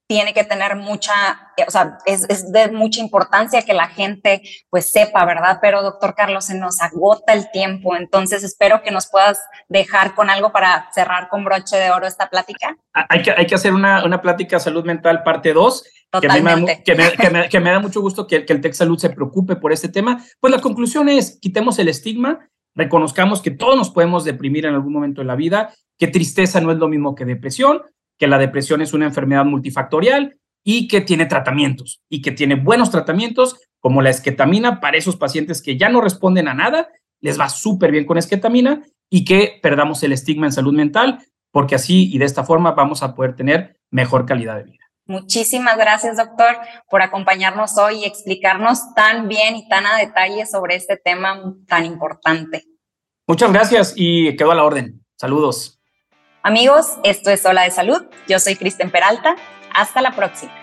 tiene 0.10 0.34
que 0.34 0.44
tener 0.44 0.76
mucha, 0.76 1.14
eh, 1.56 1.66
o 1.68 1.70
sea, 1.70 2.00
es, 2.08 2.28
es, 2.30 2.52
de 2.52 2.72
mucha 2.72 3.00
importancia 3.00 3.62
que 3.62 3.76
la 3.76 3.88
gente 3.88 4.42
pues 4.72 4.92
sepa, 4.92 5.24
¿verdad? 5.24 5.60
Pero 5.62 5.84
doctor 5.84 6.16
Carlos, 6.16 6.46
se 6.46 6.58
nos 6.58 6.82
agota 6.82 7.32
el 7.34 7.52
tiempo, 7.52 7.96
entonces 7.96 8.44
espero 8.44 8.82
que 8.82 8.90
nos 8.90 9.08
puedas 9.08 9.40
dejar 9.68 10.16
con 10.16 10.32
algo 10.32 10.52
para 10.52 10.90
cerrar 10.94 11.30
con 11.30 11.46
broche 11.46 11.78
de 11.78 11.92
oro 11.92 12.08
esta 12.08 12.28
plática. 12.28 12.76
Ah, 12.96 13.06
hay 13.08 13.22
que, 13.22 13.32
hay 13.32 13.46
que 13.46 13.54
hacer 13.54 13.72
una, 13.72 14.04
una 14.04 14.20
plática 14.20 14.60
salud 14.60 14.84
mental 14.84 15.22
parte 15.22 15.54
2. 15.54 15.84
Totalmente. 16.10 16.82
Que 16.84 16.96
me, 16.96 17.12
que, 17.12 17.30
me, 17.30 17.48
que, 17.48 17.60
me, 17.60 17.70
da 17.70 17.80
mucho 17.80 18.02
gusto 18.02 18.26
que, 18.26 18.44
que 18.44 18.54
el 18.54 18.62
Tech 18.62 18.74
Salud 18.74 18.98
se 18.98 19.12
preocupe 19.12 19.58
por 19.58 19.72
este 19.72 19.90
tema. 19.90 20.26
Pues 20.40 20.50
la 20.50 20.60
conclusión 20.60 21.08
es, 21.08 21.38
quitemos 21.40 21.78
el 21.78 21.88
estigma, 21.88 22.50
reconozcamos 22.74 23.44
que 23.44 23.52
todos 23.52 23.78
nos 23.78 23.92
podemos 23.92 24.26
deprimir 24.26 24.66
en 24.66 24.74
algún 24.74 24.94
momento 24.94 25.22
de 25.22 25.28
la 25.28 25.36
vida 25.36 25.72
que 26.00 26.08
tristeza 26.08 26.62
no 26.62 26.72
es 26.72 26.80
lo 26.80 26.88
mismo 26.88 27.14
que 27.14 27.26
depresión, 27.26 27.84
que 28.20 28.28
la 28.28 28.38
depresión 28.38 28.82
es 28.82 28.94
una 28.94 29.06
enfermedad 29.06 29.46
multifactorial 29.46 30.38
y 30.64 30.88
que 30.88 31.02
tiene 31.02 31.26
tratamientos 31.26 32.02
y 32.10 32.22
que 32.22 32.32
tiene 32.32 32.56
buenos 32.56 32.92
tratamientos 32.92 33.60
como 33.80 34.02
la 34.02 34.10
esquetamina 34.10 34.82
para 34.82 34.98
esos 34.98 35.16
pacientes 35.16 35.62
que 35.62 35.78
ya 35.78 35.90
no 35.90 36.02
responden 36.02 36.50
a 36.50 36.54
nada, 36.54 36.90
les 37.22 37.40
va 37.40 37.50
súper 37.50 37.92
bien 37.92 38.06
con 38.06 38.18
esquetamina 38.18 38.84
y 39.10 39.26
que 39.26 39.60
perdamos 39.64 40.04
el 40.04 40.12
estigma 40.12 40.46
en 40.46 40.52
salud 40.52 40.74
mental, 40.74 41.20
porque 41.52 41.76
así 41.76 42.14
y 42.14 42.18
de 42.18 42.26
esta 42.26 42.44
forma 42.44 42.74
vamos 42.74 43.02
a 43.02 43.16
poder 43.16 43.36
tener 43.36 43.80
mejor 43.90 44.26
calidad 44.26 44.58
de 44.58 44.64
vida. 44.64 44.86
Muchísimas 45.06 45.76
gracias, 45.76 46.18
doctor, 46.18 46.58
por 46.88 47.02
acompañarnos 47.02 47.78
hoy 47.80 48.02
y 48.02 48.06
explicarnos 48.06 48.94
tan 48.94 49.28
bien 49.28 49.56
y 49.56 49.68
tan 49.68 49.88
a 49.88 49.98
detalle 49.98 50.46
sobre 50.46 50.76
este 50.76 50.98
tema 50.98 51.56
tan 51.68 51.86
importante. 51.86 52.66
Muchas 53.26 53.52
gracias 53.52 53.94
y 53.96 54.36
quedo 54.36 54.52
a 54.52 54.56
la 54.56 54.64
orden. 54.64 55.04
Saludos. 55.16 55.79
Amigos, 56.42 56.98
esto 57.04 57.32
es 57.32 57.46
Hola 57.46 57.64
de 57.64 57.72
Salud. 57.72 58.02
Yo 58.30 58.40
soy 58.40 58.56
Kristen 58.56 58.90
Peralta. 58.92 59.36
Hasta 59.76 60.02
la 60.02 60.16
próxima. 60.16 60.54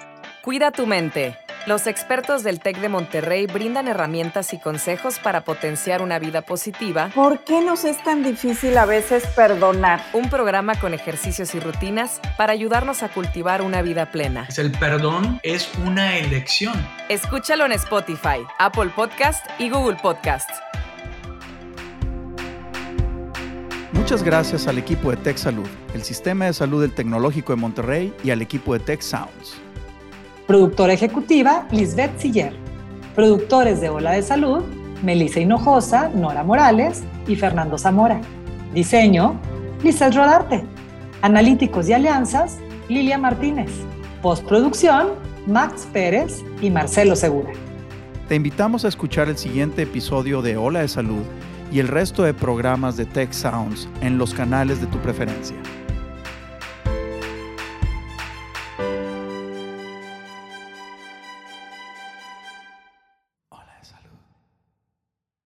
Cuida 0.43 0.71
tu 0.71 0.87
mente. 0.87 1.37
Los 1.67 1.87
expertos 1.87 2.43
del 2.43 2.61
TEC 2.61 2.79
de 2.79 2.89
Monterrey 2.89 3.47
brindan 3.47 3.87
herramientas 3.87 4.55
y 4.55 4.59
consejos 4.59 5.19
para 5.19 5.45
potenciar 5.45 6.01
una 6.01 6.19
vida 6.19 6.41
positiva. 6.43 7.11
¿Por 7.15 7.41
qué 7.45 7.61
nos 7.61 7.85
es 7.85 8.03
tan 8.03 8.23
difícil 8.23 8.79
a 8.79 8.87
veces 8.87 9.27
perdonar? 9.27 10.01
Un 10.15 10.31
programa 10.31 10.81
con 10.81 10.95
ejercicios 10.95 11.55
y 11.55 11.61
rutinas 11.61 12.21
para 12.39 12.55
ayudarnos 12.55 13.03
a 13.03 13.09
cultivar 13.11 13.61
una 13.61 13.83
vida 13.83 14.11
plena. 14.11 14.49
El 14.57 14.73
perdón 14.73 15.41
es 15.43 15.69
una 15.85 16.17
elección. 16.17 16.75
Escúchalo 17.11 17.67
en 17.67 17.73
Spotify, 17.73 18.47
Apple 18.59 18.93
Podcast 18.95 19.45
y 19.59 19.69
Google 19.69 19.99
Podcast. 20.01 20.49
Muchas 24.07 24.23
gracias 24.23 24.69
al 24.69 24.79
equipo 24.79 25.11
de 25.11 25.17
Tech 25.17 25.37
Salud, 25.37 25.67
el 25.93 26.05
sistema 26.05 26.45
de 26.45 26.53
salud 26.53 26.81
del 26.81 26.93
Tecnológico 26.93 27.53
de 27.53 27.61
Monterrey 27.61 28.15
y 28.23 28.31
al 28.31 28.41
equipo 28.41 28.73
de 28.73 28.79
Tech 28.79 29.01
Sounds. 29.01 29.57
Productora 30.47 30.93
ejecutiva, 30.93 31.67
Lisbeth 31.73 32.17
Siller. 32.17 32.55
Productores 33.17 33.81
de 33.81 33.89
Ola 33.89 34.13
de 34.13 34.23
Salud, 34.23 34.63
Melissa 35.03 35.41
Hinojosa, 35.41 36.09
Nora 36.11 36.45
Morales 36.45 37.03
y 37.27 37.35
Fernando 37.35 37.79
Zamora. 37.79 38.21
Diseño, 38.73 39.41
Lizeth 39.83 40.15
Rodarte. 40.15 40.63
Analíticos 41.23 41.89
y 41.89 41.93
alianzas, 41.95 42.59
Lilia 42.89 43.19
Martínez. 43.19 43.73
Postproducción, 44.23 45.09
Max 45.49 45.85
Pérez 45.93 46.45
y 46.61 46.71
Marcelo 46.71 47.17
Segura. 47.17 47.51
Te 48.29 48.37
invitamos 48.37 48.85
a 48.85 48.89
escuchar 48.89 49.29
el 49.29 49.37
siguiente 49.37 49.83
episodio 49.83 50.43
de 50.43 50.57
Ola 50.57 50.83
de 50.83 50.89
Salud 50.89 51.25
y 51.71 51.81
el 51.81 51.89
resto 51.89 52.23
de 52.23 52.35
programas 52.35 52.97
de 52.97 53.07
Tech 53.07 53.33
Sounds 53.33 53.89
en 54.01 54.19
los 54.19 54.35
canales 54.35 54.81
de 54.81 54.87
tu 54.87 54.99
preferencia. 54.99 55.57